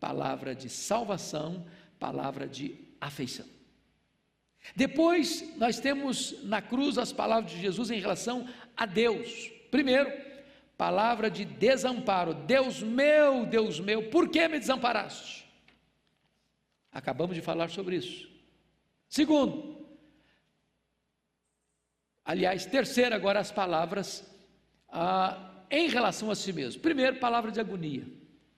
palavra 0.00 0.54
de 0.54 0.68
salvação, 0.68 1.64
palavra 1.98 2.48
de 2.48 2.74
afeição. 3.00 3.46
Depois, 4.74 5.56
nós 5.56 5.78
temos 5.78 6.42
na 6.42 6.60
cruz 6.60 6.98
as 6.98 7.12
palavras 7.12 7.52
de 7.52 7.60
Jesus 7.60 7.90
em 7.90 8.00
relação 8.00 8.48
a 8.76 8.84
Deus. 8.86 9.50
Primeiro, 9.70 10.10
palavra 10.76 11.30
de 11.30 11.44
desamparo. 11.44 12.34
Deus 12.34 12.82
meu, 12.82 13.46
Deus 13.46 13.78
meu, 13.78 14.10
por 14.10 14.28
que 14.28 14.48
me 14.48 14.58
desamparaste? 14.58 15.46
Acabamos 16.90 17.36
de 17.36 17.40
falar 17.40 17.70
sobre 17.70 17.96
isso. 17.96 18.28
Segundo, 19.08 19.80
Aliás, 22.30 22.64
terceiro, 22.64 23.12
agora 23.12 23.40
as 23.40 23.50
palavras 23.50 24.24
ah, 24.88 25.64
em 25.68 25.88
relação 25.88 26.30
a 26.30 26.36
si 26.36 26.52
mesmo. 26.52 26.80
Primeiro, 26.80 27.16
palavra 27.16 27.50
de 27.50 27.58
agonia, 27.58 28.06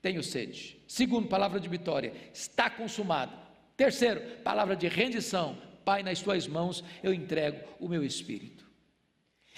tenho 0.03 0.23
sede. 0.23 0.83
Segundo, 0.87 1.29
palavra 1.29 1.59
de 1.59 1.69
vitória, 1.69 2.13
está 2.35 2.69
consumado. 2.69 3.33
Terceiro, 3.77 4.21
palavra 4.43 4.77
de 4.77 4.89
rendição, 4.89 5.57
Pai, 5.85 6.03
nas 6.03 6.21
tuas 6.21 6.47
mãos 6.47 6.85
eu 7.03 7.13
entrego 7.13 7.61
o 7.81 7.89
meu 7.89 8.05
espírito. 8.05 8.71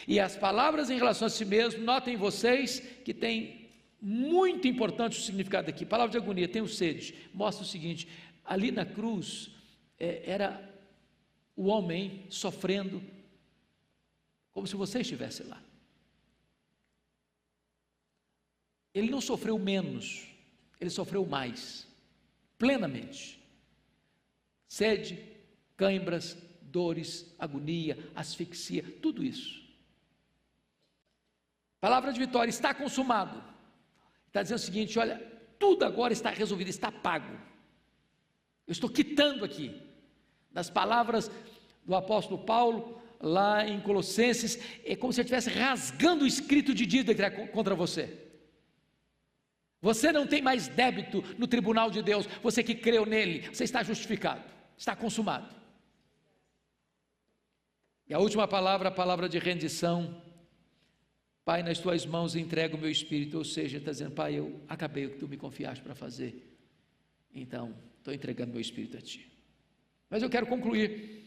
E 0.06 0.20
as 0.20 0.36
palavras 0.36 0.90
em 0.90 0.96
relação 0.96 1.26
a 1.26 1.30
si 1.30 1.44
mesmo, 1.44 1.82
notem 1.82 2.16
vocês 2.16 2.80
que 3.04 3.14
tem 3.14 3.70
muito 4.00 4.68
importante 4.68 5.18
o 5.18 5.22
significado 5.22 5.70
aqui. 5.70 5.86
Palavra 5.86 6.12
de 6.12 6.18
agonia, 6.18 6.48
tenho 6.48 6.68
sede, 6.68 7.14
mostra 7.32 7.64
o 7.64 7.68
seguinte: 7.68 8.08
ali 8.44 8.70
na 8.70 8.84
cruz 8.84 9.50
é, 9.98 10.22
era 10.26 10.74
o 11.56 11.66
homem 11.66 12.26
sofrendo 12.28 13.02
como 14.52 14.66
se 14.66 14.76
você 14.76 15.00
estivesse 15.00 15.42
lá. 15.42 15.62
Ele 18.92 19.10
não 19.10 19.20
sofreu 19.20 19.58
menos, 19.58 20.26
ele 20.84 20.90
sofreu 20.90 21.24
mais, 21.26 21.86
plenamente. 22.58 23.42
Sede, 24.68 25.18
cãibras, 25.76 26.36
dores, 26.62 27.34
agonia, 27.38 27.98
asfixia, 28.14 28.82
tudo 29.00 29.24
isso. 29.24 29.62
Palavra 31.80 32.12
de 32.12 32.18
vitória, 32.18 32.50
está 32.50 32.72
consumado. 32.72 33.42
Está 34.26 34.42
dizendo 34.42 34.58
o 34.58 34.62
seguinte: 34.62 34.98
olha, 34.98 35.18
tudo 35.58 35.84
agora 35.84 36.12
está 36.12 36.30
resolvido, 36.30 36.68
está 36.68 36.90
pago. 36.90 37.38
Eu 38.66 38.72
estou 38.72 38.88
quitando 38.88 39.44
aqui, 39.44 39.80
das 40.50 40.70
palavras 40.70 41.30
do 41.84 41.94
apóstolo 41.94 42.44
Paulo, 42.44 43.00
lá 43.20 43.66
em 43.66 43.80
Colossenses, 43.80 44.58
é 44.84 44.96
como 44.96 45.12
se 45.12 45.20
ele 45.20 45.26
estivesse 45.26 45.50
rasgando 45.50 46.24
o 46.24 46.26
escrito 46.26 46.74
de 46.74 46.86
dívida 46.86 47.30
contra 47.48 47.74
você. 47.74 48.23
Você 49.84 50.10
não 50.10 50.26
tem 50.26 50.40
mais 50.40 50.66
débito 50.66 51.22
no 51.36 51.46
tribunal 51.46 51.90
de 51.90 52.00
Deus, 52.00 52.26
você 52.42 52.62
que 52.62 52.74
creu 52.74 53.04
nele, 53.04 53.46
você 53.52 53.64
está 53.64 53.82
justificado, 53.82 54.42
está 54.78 54.96
consumado. 54.96 55.54
E 58.08 58.14
a 58.14 58.18
última 58.18 58.48
palavra, 58.48 58.88
a 58.88 58.92
palavra 58.92 59.28
de 59.28 59.38
rendição. 59.38 60.22
Pai, 61.44 61.62
nas 61.62 61.78
tuas 61.78 62.06
mãos 62.06 62.34
entrego 62.34 62.78
o 62.78 62.80
meu 62.80 62.90
espírito, 62.90 63.36
ou 63.36 63.44
seja, 63.44 63.76
está 63.76 63.90
dizendo, 63.90 64.12
Pai, 64.12 64.34
eu 64.38 64.58
acabei 64.66 65.04
o 65.04 65.10
que 65.10 65.18
tu 65.18 65.28
me 65.28 65.36
confiaste 65.36 65.84
para 65.84 65.94
fazer, 65.94 66.56
então 67.34 67.76
estou 67.98 68.14
entregando 68.14 68.52
meu 68.52 68.62
espírito 68.62 68.96
a 68.96 69.02
ti. 69.02 69.30
Mas 70.08 70.22
eu 70.22 70.30
quero 70.30 70.46
concluir 70.46 71.24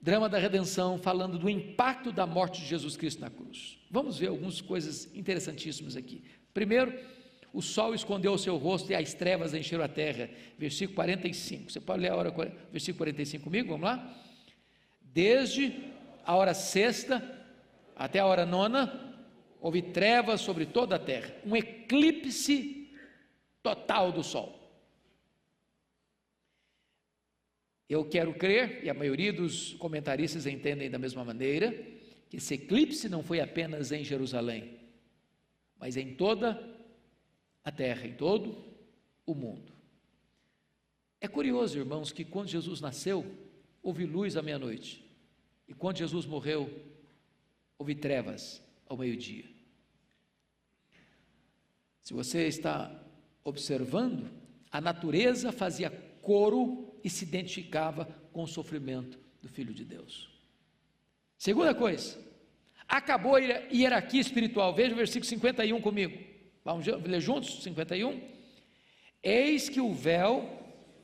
drama 0.00 0.28
da 0.28 0.38
redenção, 0.38 0.96
falando 0.98 1.38
do 1.38 1.50
impacto 1.50 2.12
da 2.12 2.26
morte 2.26 2.60
de 2.60 2.68
Jesus 2.68 2.96
Cristo 2.96 3.20
na 3.20 3.28
cruz. 3.28 3.78
Vamos 3.90 4.18
ver 4.18 4.28
algumas 4.28 4.60
coisas 4.60 5.12
interessantíssimas 5.14 5.96
aqui. 5.96 6.22
Primeiro, 6.58 6.92
o 7.52 7.62
sol 7.62 7.94
escondeu 7.94 8.32
o 8.32 8.38
seu 8.38 8.56
rosto 8.56 8.90
e 8.90 8.94
as 8.96 9.14
trevas 9.14 9.54
encheram 9.54 9.84
a 9.84 9.88
terra. 9.88 10.28
Versículo 10.58 10.96
45. 10.96 11.70
Você 11.70 11.80
pode 11.80 12.00
ler 12.00 12.10
a 12.10 12.16
hora, 12.16 12.34
versículo 12.72 12.98
45 12.98 13.44
comigo? 13.44 13.68
Vamos 13.68 13.84
lá? 13.84 14.24
Desde 15.00 15.72
a 16.24 16.34
hora 16.34 16.54
sexta 16.54 17.22
até 17.94 18.18
a 18.18 18.26
hora 18.26 18.44
nona, 18.44 19.14
houve 19.60 19.82
trevas 19.82 20.40
sobre 20.40 20.66
toda 20.66 20.96
a 20.96 20.98
terra, 20.98 21.32
um 21.46 21.54
eclipse 21.56 22.90
total 23.62 24.10
do 24.10 24.24
sol. 24.24 24.58
Eu 27.88 28.04
quero 28.04 28.34
crer, 28.34 28.80
e 28.82 28.90
a 28.90 28.94
maioria 28.94 29.32
dos 29.32 29.74
comentaristas 29.74 30.44
entendem 30.44 30.90
da 30.90 30.98
mesma 30.98 31.24
maneira, 31.24 31.72
que 32.28 32.38
esse 32.38 32.54
eclipse 32.54 33.08
não 33.08 33.22
foi 33.22 33.38
apenas 33.38 33.92
em 33.92 34.02
Jerusalém, 34.02 34.77
mas 35.78 35.96
em 35.96 36.14
toda 36.14 36.58
a 37.64 37.70
terra, 37.70 38.06
em 38.06 38.14
todo 38.14 38.56
o 39.24 39.34
mundo. 39.34 39.72
É 41.20 41.28
curioso, 41.28 41.78
irmãos, 41.78 42.12
que 42.12 42.24
quando 42.24 42.48
Jesus 42.48 42.80
nasceu, 42.80 43.26
houve 43.82 44.04
luz 44.04 44.36
à 44.36 44.42
meia-noite, 44.42 45.04
e 45.66 45.74
quando 45.74 45.98
Jesus 45.98 46.24
morreu, 46.26 46.70
houve 47.78 47.94
trevas 47.94 48.62
ao 48.86 48.96
meio-dia. 48.96 49.44
Se 52.02 52.14
você 52.14 52.46
está 52.46 53.04
observando, 53.44 54.30
a 54.70 54.80
natureza 54.80 55.52
fazia 55.52 55.90
coro 56.22 56.98
e 57.04 57.10
se 57.10 57.24
identificava 57.24 58.06
com 58.32 58.42
o 58.42 58.48
sofrimento 58.48 59.18
do 59.40 59.48
Filho 59.48 59.74
de 59.74 59.84
Deus. 59.84 60.30
Segunda 61.36 61.74
coisa, 61.74 62.18
acabou 62.88 63.36
a 63.36 63.40
hierarquia 63.40 64.20
espiritual. 64.20 64.74
Veja 64.74 64.94
o 64.94 64.96
versículo 64.96 65.26
51 65.26 65.80
comigo. 65.80 66.18
Vamos 66.64 66.86
ler 66.86 67.20
juntos? 67.20 67.62
51. 67.62 68.20
Eis 69.22 69.68
que 69.68 69.80
o 69.80 69.92
véu 69.92 70.48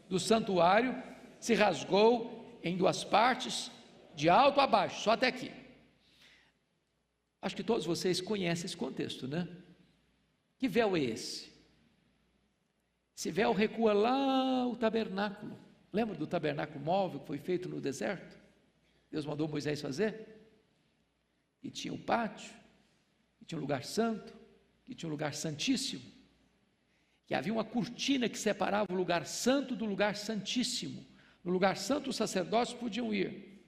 do 0.08 0.18
santuário 0.18 1.00
se 1.38 1.54
rasgou 1.54 2.58
em 2.62 2.76
duas 2.76 3.04
partes, 3.04 3.70
de 4.14 4.28
alto 4.28 4.60
a 4.60 4.66
baixo, 4.66 5.02
só 5.02 5.10
até 5.12 5.26
aqui. 5.26 5.50
Acho 7.42 7.56
que 7.56 7.62
todos 7.62 7.84
vocês 7.84 8.20
conhecem 8.20 8.64
esse 8.64 8.76
contexto, 8.76 9.28
né? 9.28 9.46
Que 10.56 10.66
véu 10.66 10.96
é 10.96 11.00
esse? 11.00 11.52
Esse 13.16 13.30
véu 13.30 13.52
recua 13.52 13.92
lá 13.92 14.66
o 14.66 14.76
tabernáculo. 14.76 15.58
Lembra 15.92 16.16
do 16.16 16.26
tabernáculo 16.26 16.82
móvel 16.82 17.20
que 17.20 17.26
foi 17.26 17.38
feito 17.38 17.68
no 17.68 17.80
deserto? 17.80 18.38
Deus 19.10 19.26
mandou 19.26 19.46
Moisés 19.46 19.80
fazer? 19.80 20.33
E 21.64 21.70
tinha 21.70 21.94
o 21.94 21.98
pátio, 21.98 22.52
e 23.40 23.44
tinha 23.46 23.58
um 23.58 23.62
lugar 23.62 23.82
santo, 23.82 24.34
e 24.86 24.94
tinha 24.94 25.08
um 25.08 25.10
lugar 25.10 25.32
santíssimo. 25.32 26.04
Que 27.26 27.34
havia 27.34 27.54
uma 27.54 27.64
cortina 27.64 28.28
que 28.28 28.38
separava 28.38 28.92
o 28.92 28.96
lugar 28.96 29.24
santo 29.24 29.74
do 29.74 29.86
lugar 29.86 30.14
santíssimo. 30.14 31.04
No 31.42 31.50
lugar 31.50 31.78
santo 31.78 32.10
os 32.10 32.16
sacerdotes 32.16 32.74
podiam 32.74 33.14
ir. 33.14 33.64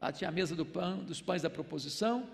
Lá 0.00 0.10
tinha 0.10 0.28
a 0.28 0.32
mesa 0.32 0.56
do 0.56 0.66
pão, 0.66 1.04
dos 1.04 1.22
pães 1.22 1.42
da 1.42 1.48
proposição, 1.48 2.28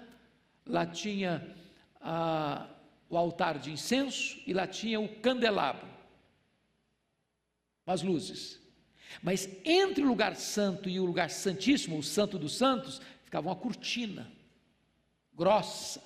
lá 0.65 0.87
tinha 0.87 1.55
a, 2.01 2.67
o 3.11 3.17
altar 3.19 3.59
de 3.59 3.71
incenso 3.71 4.41
e 4.47 4.55
lá 4.55 4.67
tinha 4.67 4.99
o 4.99 5.21
candelabro, 5.21 5.87
as 7.85 8.01
luzes. 8.01 8.59
Mas 9.23 9.51
entre 9.67 10.03
o 10.03 10.09
lugar 10.09 10.35
santo 10.35 10.89
e 10.89 10.99
o 10.99 11.05
lugar 11.05 11.29
santíssimo, 11.29 11.99
o 11.99 12.03
santo 12.03 12.39
dos 12.39 12.57
santos, 12.57 13.03
ficava 13.23 13.49
uma 13.49 13.57
cortina 13.57 14.38
grossa. 15.39 16.03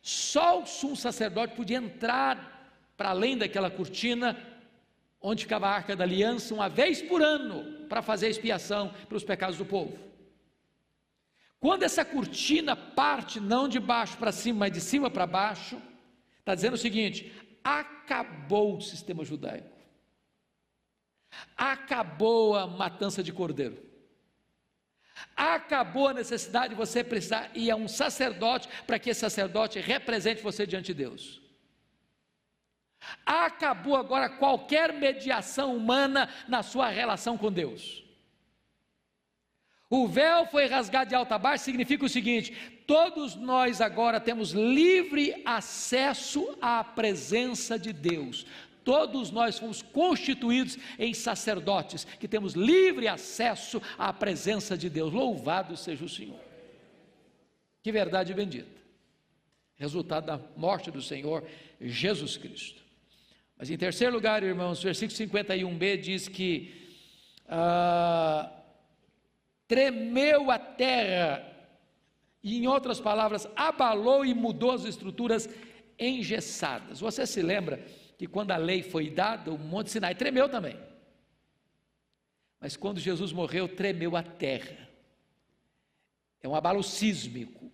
Só 0.00 0.62
o 0.62 0.66
sumo 0.66 0.96
sacerdote 0.96 1.54
podia 1.54 1.76
entrar 1.76 2.72
para 2.96 3.10
além 3.10 3.36
daquela 3.36 3.70
cortina 3.70 4.36
onde 5.20 5.44
ficava 5.44 5.68
a 5.68 5.72
arca 5.72 5.94
da 5.94 6.02
aliança 6.02 6.52
uma 6.52 6.68
vez 6.68 7.00
por 7.00 7.22
ano 7.22 7.86
para 7.88 8.02
fazer 8.02 8.28
expiação 8.28 8.92
pelos 9.08 9.22
pecados 9.22 9.56
do 9.56 9.64
povo. 9.64 9.96
Quando 11.60 11.84
essa 11.84 12.04
cortina 12.04 12.74
parte 12.74 13.38
não 13.38 13.68
de 13.68 13.78
baixo 13.78 14.16
para 14.18 14.32
cima, 14.32 14.60
mas 14.60 14.72
de 14.72 14.80
cima 14.80 15.08
para 15.08 15.26
baixo, 15.28 15.80
está 16.40 16.56
dizendo 16.56 16.74
o 16.74 16.78
seguinte: 16.78 17.32
acabou 17.62 18.78
o 18.78 18.80
sistema 18.80 19.24
judaico, 19.24 19.70
acabou 21.56 22.56
a 22.56 22.66
matança 22.66 23.22
de 23.22 23.32
cordeiro, 23.32 23.80
acabou 25.42 26.08
a 26.08 26.14
necessidade 26.14 26.70
de 26.70 26.74
você 26.76 27.02
precisar 27.02 27.50
ir 27.52 27.70
a 27.70 27.76
um 27.76 27.88
sacerdote 27.88 28.68
para 28.86 28.98
que 28.98 29.10
esse 29.10 29.20
sacerdote 29.20 29.80
represente 29.80 30.40
você 30.40 30.64
diante 30.64 30.86
de 30.86 30.94
Deus. 30.94 31.40
Acabou 33.26 33.96
agora 33.96 34.28
qualquer 34.28 34.92
mediação 34.92 35.76
humana 35.76 36.28
na 36.46 36.62
sua 36.62 36.88
relação 36.88 37.36
com 37.36 37.50
Deus. 37.50 38.04
O 39.90 40.06
véu 40.06 40.46
foi 40.46 40.66
rasgado 40.66 41.10
de 41.10 41.14
alta 41.16 41.34
a 41.34 41.38
baixo, 41.38 41.64
significa 41.64 42.04
o 42.04 42.08
seguinte: 42.08 42.52
todos 42.86 43.34
nós 43.34 43.80
agora 43.80 44.20
temos 44.20 44.52
livre 44.52 45.42
acesso 45.44 46.56
à 46.62 46.84
presença 46.84 47.76
de 47.76 47.92
Deus. 47.92 48.46
Todos 48.84 49.30
nós 49.30 49.58
fomos 49.58 49.82
constituídos 49.82 50.78
em 50.98 51.14
sacerdotes, 51.14 52.04
que 52.04 52.28
temos 52.28 52.54
livre 52.54 53.08
acesso 53.08 53.80
à 53.96 54.12
presença 54.12 54.76
de 54.76 54.88
Deus. 54.90 55.12
Louvado 55.12 55.76
seja 55.76 56.04
o 56.04 56.08
Senhor. 56.08 56.40
Que 57.82 57.92
verdade 57.92 58.34
bendita. 58.34 58.80
Resultado 59.76 60.26
da 60.26 60.40
morte 60.56 60.90
do 60.90 61.02
Senhor 61.02 61.44
Jesus 61.80 62.36
Cristo. 62.36 62.82
Mas 63.58 63.70
em 63.70 63.76
terceiro 63.76 64.12
lugar, 64.12 64.42
irmãos, 64.42 64.82
versículo 64.82 65.16
51b 65.18 66.00
diz 66.00 66.28
que. 66.28 66.80
Ah, 67.48 68.50
tremeu 69.72 70.50
a 70.50 70.58
terra, 70.58 71.50
e 72.42 72.58
em 72.58 72.66
outras 72.66 73.00
palavras, 73.00 73.48
abalou 73.56 74.22
e 74.22 74.34
mudou 74.34 74.72
as 74.72 74.84
estruturas 74.84 75.48
engessadas. 75.98 77.00
Você 77.00 77.26
se 77.26 77.40
lembra 77.40 77.82
que 78.22 78.28
quando 78.28 78.52
a 78.52 78.56
lei 78.56 78.84
foi 78.84 79.10
dada, 79.10 79.50
o 79.50 79.58
Monte 79.58 79.90
Sinai 79.90 80.14
tremeu 80.14 80.48
também. 80.48 80.78
Mas 82.60 82.76
quando 82.76 83.00
Jesus 83.00 83.32
morreu, 83.32 83.68
tremeu 83.68 84.14
a 84.16 84.22
terra. 84.22 84.88
É 86.40 86.46
um 86.46 86.54
abalo 86.54 86.84
sísmico. 86.84 87.68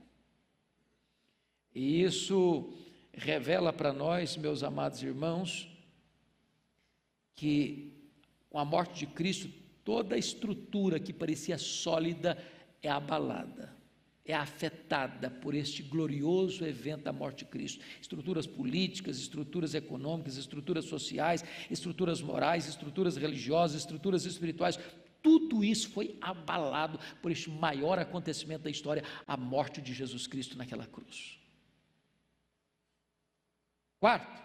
E 1.75 2.03
isso 2.03 2.73
revela 3.13 3.75
para 3.75 3.93
nós, 3.93 4.39
meus 4.39 4.63
amados 4.63 5.03
irmãos, 5.03 5.69
que 7.35 7.93
com 8.49 8.59
a 8.59 8.65
morte 8.65 9.01
de 9.01 9.07
Cristo 9.07 9.51
toda 9.85 10.15
a 10.15 10.19
estrutura 10.19 10.99
que 10.99 11.13
parecia 11.13 11.59
sólida 11.59 12.43
é 12.81 12.89
abalada, 12.89 13.77
é 14.29 14.35
afetada 14.35 15.31
por 15.31 15.55
este 15.55 15.83
glorioso 15.83 16.65
evento 16.65 17.05
da 17.05 17.13
morte 17.13 17.39
de 17.39 17.51
Cristo. 17.51 17.83
Estruturas 18.01 18.47
políticas, 18.47 19.19
estruturas 19.19 19.75
econômicas, 19.75 20.37
estruturas 20.37 20.85
sociais, 20.85 21.43
estruturas 21.71 22.21
morais, 22.21 22.69
estruturas 22.69 23.17
religiosas, 23.17 23.81
estruturas 23.81 24.27
espirituais, 24.27 24.79
tudo 25.23 25.65
isso 25.65 25.91
foi 25.91 26.17
abalado 26.21 27.01
por 27.21 27.33
este 27.33 27.51
maior 27.51 27.99
acontecimento 27.99 28.63
da 28.63 28.71
história, 28.71 29.03
a 29.27 29.37
morte 29.37 29.81
de 29.81 29.93
Jesus 29.93 30.27
Cristo 30.27 30.57
naquela 30.57 30.87
cruz. 30.87 31.39
Quarto, 33.99 34.43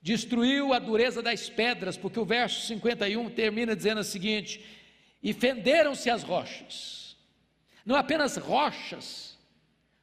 destruiu 0.00 0.72
a 0.72 0.78
dureza 0.78 1.20
das 1.20 1.50
pedras, 1.50 1.96
porque 1.96 2.20
o 2.20 2.24
verso 2.24 2.66
51 2.66 3.30
termina 3.30 3.74
dizendo 3.74 4.00
o 4.00 4.04
seguinte: 4.04 4.64
e 5.22 5.32
fenderam-se 5.32 6.08
as 6.08 6.22
rochas, 6.22 7.05
não 7.86 7.94
apenas 7.94 8.36
rochas, 8.36 9.38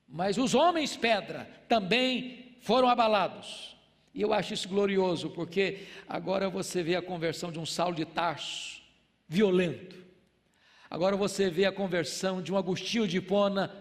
mas 0.07 0.37
os 0.37 0.55
homens 0.55 0.95
pedra 0.95 1.49
também 1.67 2.57
foram 2.61 2.87
abalados. 2.87 3.75
E 4.13 4.21
eu 4.21 4.31
acho 4.31 4.53
isso 4.53 4.69
glorioso, 4.69 5.29
porque 5.31 5.85
agora 6.07 6.49
você 6.49 6.81
vê 6.81 6.95
a 6.95 7.01
conversão 7.01 7.51
de 7.51 7.59
um 7.59 7.65
Saulo 7.65 7.95
de 7.95 8.05
Tarso, 8.05 8.81
violento. 9.27 9.97
Agora 10.89 11.17
você 11.17 11.49
vê 11.49 11.65
a 11.65 11.71
conversão 11.73 12.41
de 12.41 12.53
um 12.53 12.57
Agostinho 12.57 13.07
de 13.07 13.17
Hipona, 13.17 13.75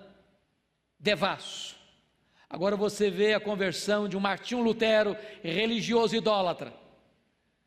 devasso. 0.99 1.77
Agora 2.51 2.75
você 2.75 3.09
vê 3.09 3.35
a 3.35 3.41
conversão 3.41 4.09
de 4.09 4.17
um 4.17 4.21
Martinho 4.21 4.63
Lutero, 4.63 5.17
religioso 5.43 6.17
idólatra. 6.17 6.82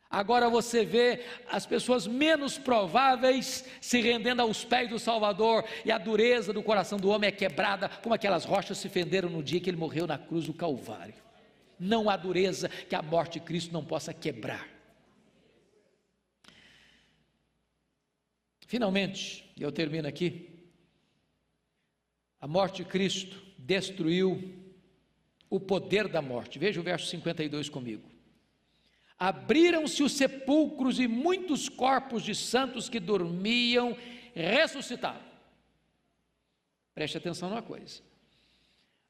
Agora 0.09 0.49
você 0.49 0.85
vê 0.85 1.25
as 1.49 1.65
pessoas 1.65 2.07
menos 2.07 2.57
prováveis 2.57 3.65
se 3.81 3.99
rendendo 3.99 4.41
aos 4.41 4.63
pés 4.63 4.89
do 4.89 4.99
Salvador, 4.99 5.65
e 5.83 5.91
a 5.91 5.97
dureza 5.97 6.53
do 6.53 6.63
coração 6.63 6.97
do 6.97 7.09
homem 7.09 7.27
é 7.27 7.31
quebrada, 7.31 7.89
como 7.89 8.15
aquelas 8.15 8.45
rochas 8.45 8.77
se 8.77 8.87
fenderam 8.87 9.29
no 9.29 9.43
dia 9.43 9.59
que 9.59 9.69
ele 9.69 9.77
morreu 9.77 10.07
na 10.07 10.17
cruz 10.17 10.45
do 10.45 10.53
Calvário. 10.53 11.15
Não 11.79 12.09
há 12.09 12.15
dureza 12.15 12.69
que 12.69 12.95
a 12.95 13.01
morte 13.01 13.39
de 13.39 13.45
Cristo 13.45 13.73
não 13.73 13.83
possa 13.83 14.13
quebrar. 14.13 14.67
Finalmente, 18.67 19.51
e 19.57 19.63
eu 19.63 19.71
termino 19.71 20.07
aqui, 20.07 20.49
a 22.39 22.47
morte 22.47 22.83
de 22.83 22.89
Cristo 22.89 23.43
destruiu 23.57 24.53
o 25.49 25.59
poder 25.59 26.07
da 26.07 26.21
morte. 26.21 26.57
Veja 26.59 26.79
o 26.79 26.83
verso 26.83 27.07
52 27.07 27.69
comigo. 27.69 28.14
Abriram-se 29.17 30.03
os 30.03 30.11
sepulcros 30.11 30.99
e 30.99 31.07
muitos 31.07 31.69
corpos 31.69 32.23
de 32.23 32.35
santos 32.35 32.89
que 32.89 32.99
dormiam 32.99 33.97
ressuscitaram. 34.33 35.23
Preste 36.93 37.17
atenção 37.17 37.49
numa 37.49 37.61
coisa. 37.61 38.01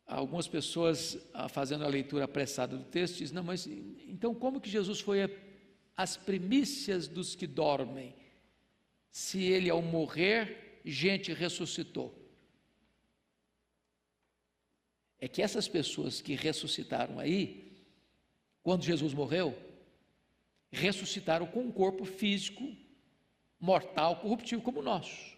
Algumas 0.05 0.47
pessoas, 0.47 1.17
ah, 1.33 1.49
fazendo 1.49 1.83
a 1.83 1.87
leitura 1.87 2.25
apressada 2.25 2.77
do 2.77 2.83
texto, 2.83 3.17
dizem: 3.17 3.35
não, 3.35 3.43
mas 3.43 3.65
então 3.65 4.35
como 4.35 4.61
que 4.61 4.69
Jesus 4.69 4.99
foi 4.99 5.19
as 5.97 6.15
primícias 6.15 7.07
dos 7.07 7.35
que 7.35 7.47
dormem? 7.47 8.13
Se 9.09 9.41
ele, 9.43 9.69
ao 9.69 9.81
morrer, 9.81 10.81
gente 10.85 11.33
ressuscitou. 11.33 12.13
é 15.19 15.27
que 15.27 15.41
essas 15.41 15.67
pessoas 15.67 16.21
que 16.21 16.35
ressuscitaram 16.35 17.17
aí, 17.17 17.71
quando 18.61 18.83
Jesus 18.83 19.11
morreu, 19.11 19.57
ressuscitaram 20.75 21.47
com 21.47 21.61
um 21.61 21.71
corpo 21.71 22.05
físico, 22.05 22.75
mortal, 23.59 24.17
corruptível 24.17 24.63
como 24.63 24.79
o 24.79 24.83
nosso. 24.83 25.35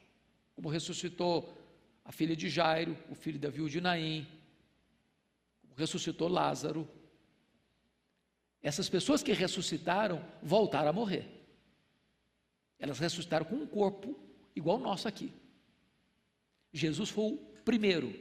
Como 0.55 0.69
ressuscitou 0.69 1.55
a 2.03 2.11
filha 2.11 2.35
de 2.35 2.49
Jairo, 2.49 2.97
o 3.09 3.15
filho 3.15 3.39
da 3.39 3.49
viúva 3.49 3.69
de 3.69 3.79
Naim, 3.79 4.27
como 5.61 5.75
ressuscitou 5.75 6.27
Lázaro. 6.27 6.88
Essas 8.61 8.89
pessoas 8.89 9.21
que 9.21 9.31
ressuscitaram 9.31 10.25
voltaram 10.41 10.89
a 10.89 10.93
morrer. 10.93 11.29
Elas 12.79 12.99
ressuscitaram 12.99 13.45
com 13.45 13.55
um 13.55 13.67
corpo 13.67 14.19
igual 14.55 14.77
o 14.77 14.81
nosso 14.81 15.07
aqui. 15.07 15.31
Jesus 16.73 17.09
foi 17.09 17.33
o 17.33 17.38
primeiro 17.63 18.13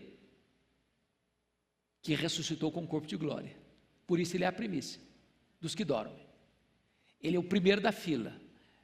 que 2.03 2.15
ressuscitou 2.15 2.71
com 2.71 2.83
um 2.83 2.87
corpo 2.87 3.07
de 3.07 3.17
glória. 3.17 3.57
Por 4.07 4.21
isso 4.21 4.37
ele 4.37 4.45
é 4.45 4.47
a 4.47 4.53
primícia 4.53 5.01
dos 5.61 5.75
que 5.75 5.85
dormem. 5.85 6.26
Ele 7.27 7.37
é 7.37 7.41
o 7.41 7.45
primeiro 7.45 7.81
da 7.81 7.91
fila. 7.91 8.33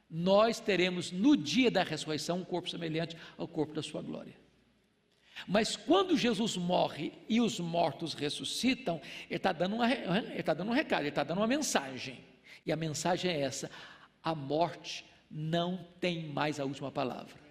Nós 0.09 0.59
teremos 0.59 1.11
no 1.11 1.35
dia 1.35 1.71
da 1.71 1.81
ressurreição 1.81 2.39
um 2.39 2.43
corpo 2.43 2.69
semelhante 2.69 3.15
ao 3.37 3.47
corpo 3.47 3.73
da 3.73 3.81
sua 3.81 4.01
glória. 4.01 4.35
Mas 5.47 5.75
quando 5.75 6.17
Jesus 6.17 6.55
morre 6.57 7.13
e 7.27 7.41
os 7.41 7.59
mortos 7.59 8.13
ressuscitam, 8.13 9.01
ele 9.29 9.37
está 9.37 9.51
dando, 9.51 9.77
tá 10.43 10.53
dando 10.53 10.69
um 10.69 10.73
recado, 10.73 11.01
ele 11.01 11.09
está 11.09 11.23
dando 11.23 11.39
uma 11.39 11.47
mensagem. 11.47 12.19
E 12.65 12.71
a 12.71 12.75
mensagem 12.75 13.31
é 13.31 13.41
essa: 13.41 13.71
a 14.21 14.35
morte 14.35 15.05
não 15.31 15.87
tem 15.99 16.27
mais 16.27 16.59
a 16.59 16.65
última 16.65 16.91
palavra. 16.91 17.42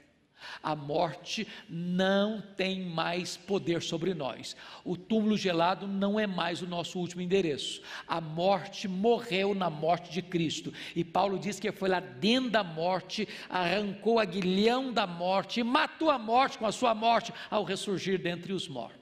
A 0.62 0.74
morte 0.74 1.46
não 1.68 2.42
tem 2.56 2.82
mais 2.82 3.36
poder 3.36 3.82
sobre 3.82 4.14
nós. 4.14 4.56
O 4.84 4.96
túmulo 4.96 5.36
gelado 5.36 5.86
não 5.86 6.18
é 6.18 6.26
mais 6.26 6.62
o 6.62 6.66
nosso 6.66 6.98
último 6.98 7.22
endereço. 7.22 7.82
A 8.06 8.20
morte 8.20 8.86
morreu 8.88 9.54
na 9.54 9.68
morte 9.68 10.12
de 10.12 10.22
Cristo. 10.22 10.72
E 10.94 11.04
Paulo 11.04 11.38
diz 11.38 11.58
que 11.58 11.72
foi 11.72 11.88
lá 11.88 12.00
dentro 12.00 12.50
da 12.50 12.64
morte, 12.64 13.28
arrancou 13.48 14.18
a 14.18 14.22
aguilhão 14.22 14.92
da 14.92 15.06
morte 15.06 15.60
e 15.60 15.64
matou 15.64 16.10
a 16.10 16.18
morte 16.18 16.58
com 16.58 16.66
a 16.66 16.72
sua 16.72 16.94
morte 16.94 17.32
ao 17.50 17.64
ressurgir 17.64 18.18
dentre 18.20 18.52
os 18.52 18.68
mortos 18.68 19.01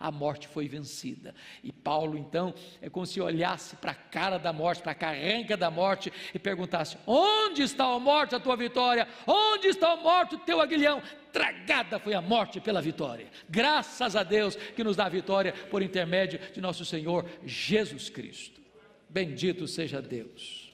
a 0.00 0.10
morte 0.10 0.48
foi 0.48 0.66
vencida. 0.66 1.34
E 1.62 1.70
Paulo, 1.70 2.16
então, 2.16 2.54
é 2.80 2.88
como 2.88 3.04
se 3.04 3.20
olhasse 3.20 3.76
para 3.76 3.92
a 3.92 3.94
cara 3.94 4.38
da 4.38 4.50
morte, 4.50 4.82
para 4.82 4.92
a 4.92 4.94
carranca 4.94 5.58
da 5.58 5.70
morte 5.70 6.10
e 6.34 6.38
perguntasse: 6.38 6.96
Onde 7.06 7.62
está 7.62 7.84
a 7.84 8.00
morte, 8.00 8.34
a 8.34 8.40
tua 8.40 8.56
vitória? 8.56 9.06
Onde 9.26 9.68
está 9.68 9.92
a 9.92 9.96
morte, 9.96 10.36
o 10.36 10.38
teu 10.38 10.58
aguilhão? 10.58 11.02
Tragada 11.30 11.98
foi 11.98 12.14
a 12.14 12.22
morte 12.22 12.60
pela 12.60 12.80
vitória. 12.80 13.28
Graças 13.48 14.16
a 14.16 14.22
Deus 14.22 14.56
que 14.56 14.82
nos 14.82 14.96
dá 14.96 15.04
a 15.04 15.10
vitória 15.10 15.52
por 15.70 15.82
intermédio 15.82 16.40
de 16.52 16.60
nosso 16.62 16.84
Senhor 16.84 17.28
Jesus 17.44 18.08
Cristo. 18.08 18.58
Bendito 19.06 19.68
seja 19.68 20.00
Deus. 20.00 20.72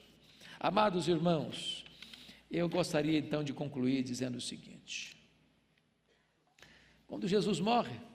Amados 0.57 1.07
irmãos, 1.07 1.85
eu 2.49 2.69
gostaria 2.69 3.19
então 3.19 3.43
de 3.43 3.51
concluir 3.51 4.03
dizendo 4.03 4.37
o 4.37 4.41
seguinte: 4.41 5.17
quando 7.05 7.27
Jesus 7.27 7.59
morre, 7.59 8.06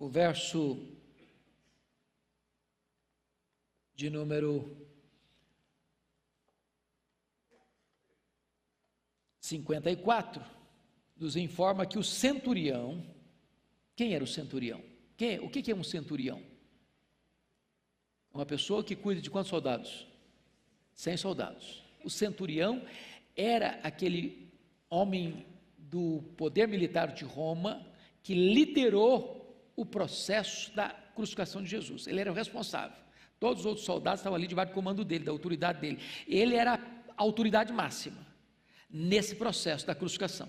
o 0.00 0.08
verso 0.08 0.82
de 3.94 4.08
número 4.08 4.74
54 9.40 10.42
nos 11.18 11.36
informa 11.36 11.84
que 11.84 11.98
o 11.98 12.02
centurião, 12.02 13.06
quem 13.94 14.14
era 14.14 14.24
o 14.24 14.26
centurião? 14.26 14.82
Quem, 15.18 15.38
o 15.40 15.50
que 15.50 15.70
é 15.70 15.74
um 15.74 15.84
centurião? 15.84 16.42
Uma 18.32 18.46
pessoa 18.46 18.82
que 18.82 18.96
cuida 18.96 19.20
de 19.20 19.28
quantos 19.28 19.50
soldados? 19.50 20.06
Cem 20.94 21.18
soldados. 21.18 21.84
O 22.02 22.08
centurião 22.08 22.82
era 23.36 23.80
aquele 23.82 24.50
homem 24.88 25.44
do 25.76 26.22
poder 26.38 26.66
militar 26.66 27.12
de 27.12 27.24
Roma 27.24 27.86
que 28.22 28.32
liderou 28.32 29.39
o 29.76 29.84
processo 29.84 30.74
da 30.74 30.90
crucificação 31.14 31.62
de 31.62 31.70
Jesus. 31.70 32.06
Ele 32.06 32.20
era 32.20 32.30
o 32.30 32.34
responsável. 32.34 32.96
Todos 33.38 33.60
os 33.60 33.66
outros 33.66 33.86
soldados 33.86 34.20
estavam 34.20 34.36
ali 34.36 34.46
debaixo 34.46 34.72
do 34.72 34.74
comando 34.74 35.04
dele, 35.04 35.24
da 35.24 35.32
autoridade 35.32 35.80
dele. 35.80 35.98
Ele 36.28 36.54
era 36.54 36.74
a 36.74 37.22
autoridade 37.22 37.72
máxima 37.72 38.26
nesse 38.90 39.34
processo 39.34 39.86
da 39.86 39.94
crucificação. 39.94 40.48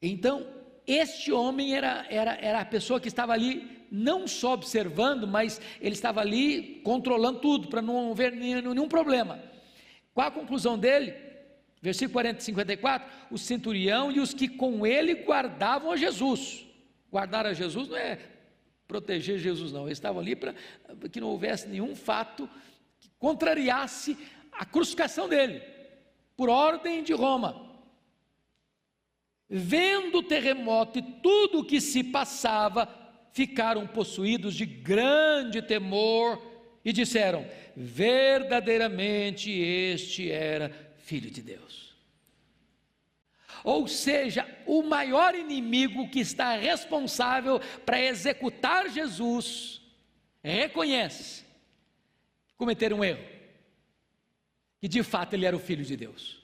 Então, 0.00 0.46
este 0.86 1.32
homem 1.32 1.74
era, 1.74 2.06
era, 2.08 2.34
era 2.40 2.60
a 2.60 2.64
pessoa 2.64 3.00
que 3.00 3.08
estava 3.08 3.32
ali, 3.32 3.86
não 3.90 4.26
só 4.26 4.52
observando, 4.52 5.26
mas 5.26 5.60
ele 5.80 5.94
estava 5.94 6.20
ali 6.20 6.80
controlando 6.84 7.40
tudo, 7.40 7.68
para 7.68 7.82
não 7.82 8.12
haver 8.12 8.32
nenhum, 8.32 8.72
nenhum 8.72 8.88
problema. 8.88 9.42
Qual 10.14 10.26
a 10.26 10.30
conclusão 10.30 10.78
dele? 10.78 11.14
Versículo 11.80 12.14
40 12.14 12.40
e 12.40 12.42
54: 12.42 13.08
o 13.30 13.38
centurião 13.38 14.10
e 14.10 14.20
os 14.20 14.34
que 14.34 14.48
com 14.48 14.86
ele 14.86 15.14
guardavam 15.14 15.92
a 15.92 15.96
Jesus. 15.96 16.67
Guardar 17.10 17.46
a 17.46 17.52
Jesus 17.52 17.88
não 17.88 17.96
é 17.96 18.18
proteger 18.86 19.38
Jesus, 19.38 19.72
não. 19.72 19.86
Eles 19.86 19.98
estavam 19.98 20.20
ali 20.20 20.34
para 20.34 20.54
que 21.10 21.20
não 21.20 21.28
houvesse 21.28 21.68
nenhum 21.68 21.94
fato 21.94 22.48
que 22.98 23.10
contrariasse 23.18 24.16
a 24.52 24.64
crucificação 24.64 25.28
dele, 25.28 25.62
por 26.36 26.48
ordem 26.48 27.02
de 27.02 27.12
Roma. 27.12 27.66
Vendo 29.48 30.18
o 30.18 30.22
terremoto 30.22 30.98
e 30.98 31.02
tudo 31.02 31.60
o 31.60 31.64
que 31.64 31.80
se 31.80 32.04
passava, 32.04 32.88
ficaram 33.32 33.86
possuídos 33.86 34.54
de 34.54 34.66
grande 34.66 35.62
temor 35.62 36.42
e 36.84 36.92
disseram: 36.92 37.46
verdadeiramente 37.76 39.50
este 39.50 40.30
era 40.30 40.70
filho 40.96 41.30
de 41.30 41.40
Deus. 41.40 41.87
Ou 43.68 43.86
seja, 43.86 44.48
o 44.64 44.82
maior 44.82 45.34
inimigo 45.34 46.08
que 46.08 46.20
está 46.20 46.56
responsável 46.56 47.60
para 47.84 48.00
executar 48.00 48.88
Jesus 48.88 49.82
reconhece 50.42 51.44
cometer 52.56 52.94
um 52.94 53.04
erro, 53.04 53.22
que 54.80 54.88
de 54.88 55.02
fato 55.02 55.34
ele 55.34 55.44
era 55.44 55.54
o 55.54 55.60
filho 55.60 55.84
de 55.84 55.98
Deus. 55.98 56.40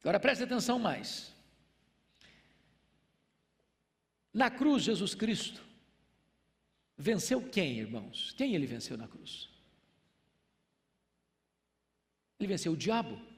Agora 0.00 0.18
preste 0.18 0.42
atenção 0.42 0.76
mais. 0.76 1.32
Na 4.34 4.50
cruz, 4.50 4.82
Jesus 4.82 5.14
Cristo 5.14 5.64
venceu 6.98 7.40
quem, 7.40 7.78
irmãos? 7.78 8.32
Quem 8.32 8.52
ele 8.52 8.66
venceu 8.66 8.98
na 8.98 9.06
cruz? 9.06 9.48
Ele 12.36 12.48
venceu 12.48 12.72
o 12.72 12.76
diabo. 12.76 13.29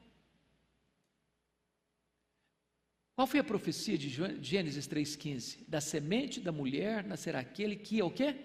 Qual 3.14 3.26
foi 3.26 3.40
a 3.40 3.44
profecia 3.44 3.98
de 3.98 4.08
Gênesis 4.42 4.88
3,15? 4.88 5.64
Da 5.68 5.80
semente 5.80 6.40
da 6.40 6.50
mulher 6.50 7.04
nascerá 7.04 7.40
aquele 7.40 7.76
que 7.76 8.00
é 8.00 8.04
o 8.04 8.10
quê? 8.10 8.36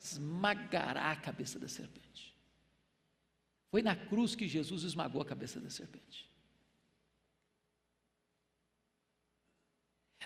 Esmagará 0.00 1.10
a 1.10 1.16
cabeça 1.16 1.58
da 1.58 1.68
serpente. 1.68 2.34
Foi 3.70 3.82
na 3.82 3.96
cruz 3.96 4.34
que 4.34 4.46
Jesus 4.46 4.84
esmagou 4.84 5.20
a 5.20 5.24
cabeça 5.24 5.60
da 5.60 5.70
serpente. 5.70 6.28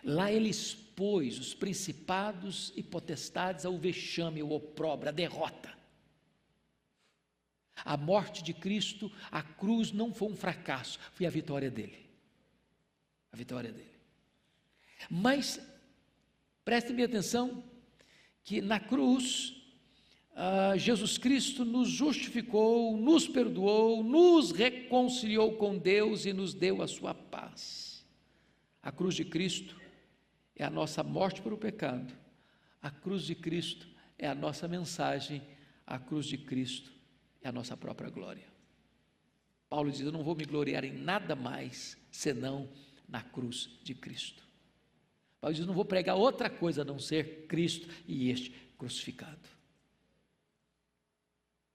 Lá 0.03 0.31
ele 0.31 0.51
expôs 0.51 1.39
os 1.39 1.55
principados 1.55 2.71
e 2.77 2.83
potestades 2.83 3.65
ao 3.65 3.79
vexame, 3.79 4.43
ao 4.43 4.53
opróbrio, 4.53 5.09
à 5.09 5.13
derrota. 5.13 5.73
A 7.77 7.97
morte 7.97 8.43
de 8.43 8.53
Cristo, 8.53 9.11
a 9.31 9.43
cruz 9.43 9.91
não 9.91 10.13
foi 10.13 10.29
um 10.29 10.37
fracasso, 10.37 10.99
foi 11.15 11.25
a 11.25 11.31
vitória 11.31 11.71
dele 11.71 12.04
a 13.35 13.37
vitória 13.37 13.73
dele. 13.73 13.91
Mas 15.11 15.61
prestem 16.65 17.03
atenção 17.03 17.65
que 18.45 18.61
na 18.61 18.79
cruz 18.79 19.61
ah, 20.37 20.77
Jesus 20.77 21.19
Cristo 21.19 21.65
nos 21.65 21.89
justificou, 21.89 22.97
nos 22.97 23.27
perdoou, 23.27 24.05
nos 24.05 24.53
reconciliou 24.53 25.57
com 25.57 25.77
Deus 25.77 26.25
e 26.27 26.33
nos 26.33 26.55
deu 26.55 26.81
a 26.81 26.87
sua 26.87 27.13
paz. 27.13 28.07
A 28.81 28.93
cruz 28.93 29.17
de 29.17 29.25
Cristo 29.25 29.81
é 30.55 30.65
a 30.65 30.71
nossa 30.71 31.03
morte 31.03 31.43
para 31.43 31.55
o 31.55 31.59
pecado. 31.59 32.15
A 32.81 32.89
cruz 32.89 33.25
de 33.25 33.35
Cristo 33.35 33.89
é 34.17 34.29
a 34.29 34.35
nossa 34.35 34.69
mensagem. 34.69 35.43
A 35.85 35.99
cruz 35.99 36.27
de 36.27 36.39
Cristo 36.39 36.93
é 37.43 37.49
a 37.49 37.53
nossa 37.53 37.77
própria 37.77 38.11
glória. 38.11 38.47
Paulo 39.69 39.91
diz: 39.91 40.03
Eu 40.03 40.13
não 40.13 40.23
vou 40.23 40.37
me 40.37 40.45
gloriar 40.45 40.85
em 40.85 40.93
nada 40.93 41.35
mais 41.35 41.99
senão 42.13 42.71
na 43.09 43.23
cruz 43.23 43.71
de 43.83 43.95
Cristo. 43.95 44.43
Paulo 45.41 45.55
diz: 45.55 45.67
não 45.67 45.75
vou 45.75 45.85
pregar 45.85 46.17
outra 46.17 46.49
coisa 46.49 46.83
a 46.83 46.85
não 46.85 46.99
ser 46.99 47.47
Cristo 47.47 47.89
e 48.07 48.31
este 48.31 48.51
crucificado. 48.79 49.49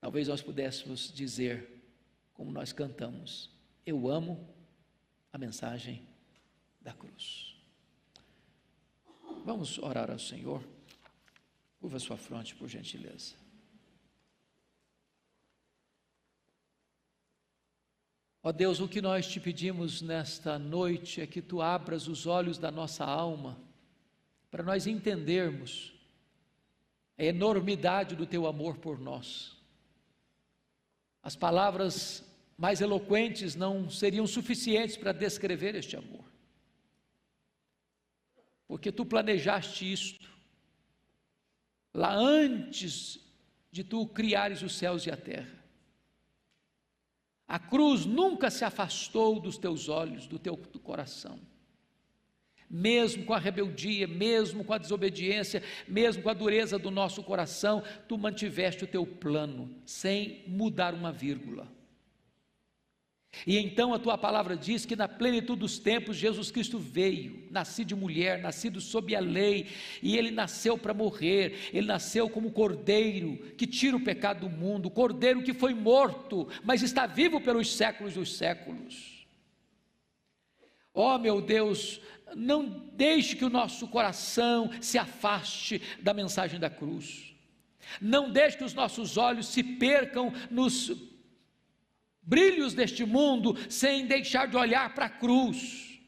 Talvez 0.02 0.28
nós 0.28 0.42
pudéssemos 0.42 1.12
dizer, 1.14 1.84
como 2.34 2.52
nós 2.52 2.72
cantamos, 2.72 3.50
eu 3.86 4.10
amo 4.10 4.48
a 5.32 5.38
mensagem 5.38 6.08
da 6.82 6.94
cruz. 6.94 7.56
Vamos 9.46 9.78
orar 9.78 10.10
ao 10.10 10.20
Senhor. 10.20 10.64
Curva 11.80 12.00
sua 12.00 12.18
fronte, 12.18 12.56
por 12.56 12.68
gentileza. 12.68 13.36
Ó 18.42 18.52
Deus, 18.54 18.80
o 18.80 18.88
que 18.88 19.02
nós 19.02 19.28
te 19.28 19.40
pedimos 19.40 20.02
nesta 20.02 20.58
noite 20.58 21.20
é 21.20 21.28
que 21.28 21.42
tu 21.42 21.62
abras 21.62 22.08
os 22.08 22.26
olhos 22.26 22.58
da 22.58 22.72
nossa 22.72 23.04
alma, 23.04 23.60
para 24.50 24.64
nós 24.64 24.88
entendermos 24.88 25.94
a 27.18 27.24
enormidade 27.24 28.16
do 28.16 28.26
teu 28.26 28.48
amor 28.48 28.78
por 28.78 28.98
nós. 28.98 29.58
As 31.22 31.36
palavras 31.36 32.24
mais 32.58 32.80
eloquentes 32.80 33.56
não 33.56 33.90
seriam 33.90 34.26
suficientes 34.26 34.96
para 34.96 35.12
descrever 35.12 35.76
este 35.76 35.98
amor. 35.98 36.24
Porque 38.68 38.92
tu 38.92 39.06
planejaste 39.06 39.92
isto 39.92 40.30
lá 41.94 42.16
antes 42.16 43.20
de 43.70 43.84
tu 43.84 44.08
criares 44.08 44.62
os 44.62 44.76
céus 44.76 45.06
e 45.06 45.12
a 45.12 45.18
terra. 45.18 45.59
A 47.50 47.58
cruz 47.58 48.06
nunca 48.06 48.52
se 48.52 48.64
afastou 48.64 49.40
dos 49.40 49.58
teus 49.58 49.90
olhos, 49.90 50.28
do 50.28 50.38
teu 50.38 50.56
do 50.56 50.78
coração. 50.78 51.40
Mesmo 52.70 53.26
com 53.26 53.34
a 53.34 53.40
rebeldia, 53.40 54.08
mesmo 54.08 54.64
com 54.64 54.72
a 54.72 54.78
desobediência, 54.78 55.64
mesmo 55.88 56.22
com 56.22 56.30
a 56.30 56.36
dureza 56.36 56.78
do 56.78 56.92
nosso 56.92 57.24
coração, 57.24 57.82
tu 58.08 58.20
mantiveste 58.20 58.84
o 58.84 58.88
teu 58.88 59.04
plano, 59.04 59.76
sem 59.84 60.44
mudar 60.46 60.94
uma 60.94 61.12
vírgula. 61.12 61.68
E 63.46 63.58
então 63.58 63.94
a 63.94 64.00
tua 64.00 64.18
palavra 64.18 64.58
diz 64.58 64.86
que 64.86 64.96
na 64.96 65.08
plenitude 65.08 65.60
dos 65.60 65.78
tempos 65.80 66.18
Jesus 66.18 66.52
Cristo 66.52 66.80
veio, 66.80 67.48
nascido 67.52 67.88
de 67.88 67.96
mulher, 67.96 68.40
nascido 68.40 68.82
sob 68.82 69.16
a 69.16 69.20
lei, 69.20 69.68
e 70.02 70.18
ele 70.18 70.32
nasceu 70.32 70.78
para 70.78 70.94
morrer, 70.94 71.70
ele 71.72 71.88
nasceu 71.88 72.30
como 72.30 72.52
cordeiro 72.52 73.38
que 73.56 73.68
tira 73.68 73.96
o 73.96 74.04
pecado 74.04 74.42
do 74.42 74.50
mundo, 74.50 74.90
cordeiro 74.90 75.44
que 75.44 75.54
foi 75.54 75.74
morto, 75.74 76.48
mas 76.64 76.82
está 76.82 77.06
vivo 77.06 77.40
pelos 77.40 77.76
séculos 77.76 78.16
dos 78.16 78.36
séculos. 78.36 79.28
Ó 80.94 81.16
oh, 81.16 81.20
meu 81.20 81.40
Deus, 81.40 82.02
não 82.36 82.68
deixe 82.94 83.36
que 83.36 83.46
o 83.46 83.50
nosso 83.50 83.88
coração 83.88 84.70
se 84.82 84.98
afaste 84.98 85.82
da 86.02 86.14
mensagem 86.14 86.60
da 86.60 86.70
cruz. 86.70 87.34
Não 88.02 88.30
deixe 88.30 88.58
que 88.58 88.64
os 88.64 88.74
nossos 88.74 89.18
olhos 89.18 89.48
se 89.48 89.64
percam 89.64 90.34
nos 90.52 91.09
brilhos 92.30 92.76
deste 92.76 93.04
mundo 93.04 93.58
sem 93.68 94.06
deixar 94.06 94.48
de 94.48 94.56
olhar 94.56 94.94
para 94.94 95.08
a 95.08 95.10
cruz. 95.10 96.00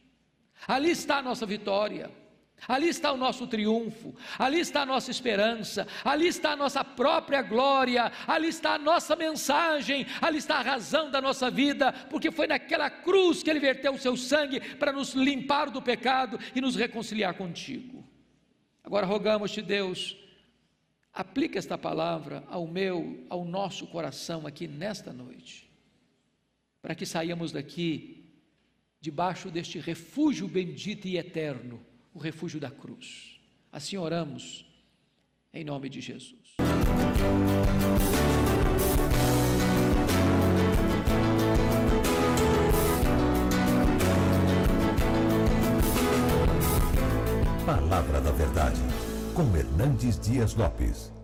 Ali 0.67 0.91
está 0.91 1.17
a 1.17 1.21
nossa 1.21 1.45
vitória. 1.45 2.11
Ali 2.67 2.89
está 2.89 3.11
o 3.11 3.17
nosso 3.17 3.47
triunfo, 3.47 4.15
ali 4.37 4.59
está 4.59 4.83
a 4.83 4.85
nossa 4.85 5.09
esperança, 5.09 5.87
ali 6.05 6.27
está 6.27 6.51
a 6.51 6.55
nossa 6.55 6.83
própria 6.83 7.41
glória, 7.41 8.11
ali 8.27 8.49
está 8.49 8.75
a 8.75 8.77
nossa 8.77 9.15
mensagem, 9.15 10.05
ali 10.21 10.37
está 10.37 10.57
a 10.57 10.61
razão 10.61 11.09
da 11.09 11.19
nossa 11.19 11.49
vida, 11.49 11.91
porque 12.07 12.29
foi 12.29 12.45
naquela 12.45 12.87
cruz 12.87 13.41
que 13.41 13.49
Ele 13.49 13.59
verteu 13.59 13.93
o 13.93 13.97
seu 13.97 14.15
sangue 14.15 14.59
para 14.75 14.93
nos 14.93 15.13
limpar 15.13 15.71
do 15.71 15.81
pecado 15.81 16.37
e 16.53 16.61
nos 16.61 16.75
reconciliar 16.75 17.33
contigo. 17.33 18.07
Agora 18.83 19.07
rogamos-te, 19.07 19.63
Deus, 19.63 20.15
aplica 21.11 21.57
esta 21.57 21.79
palavra 21.79 22.43
ao 22.47 22.67
meu, 22.67 23.25
ao 23.27 23.43
nosso 23.43 23.87
coração 23.87 24.45
aqui 24.45 24.67
nesta 24.67 25.11
noite 25.11 25.70
para 26.81 26.95
que 26.95 27.05
saiamos 27.05 27.51
daqui 27.51 28.25
debaixo 28.99 29.49
deste 29.49 29.79
refúgio 29.79 30.47
bendito 30.47 31.07
e 31.07 31.17
eterno, 31.17 31.79
o 32.13 32.19
refúgio 32.19 32.59
da 32.59 32.69
cruz. 32.69 33.39
Assim 33.71 33.97
oramos, 33.97 34.65
em 35.53 35.63
nome 35.63 35.89
de 35.89 36.01
Jesus. 36.01 36.55
Palavra 47.65 48.19
da 48.19 48.31
Verdade, 48.31 48.81
com 49.33 49.55
Hernandes 49.55 50.19
Dias 50.19 50.53
Lopes. 50.55 51.20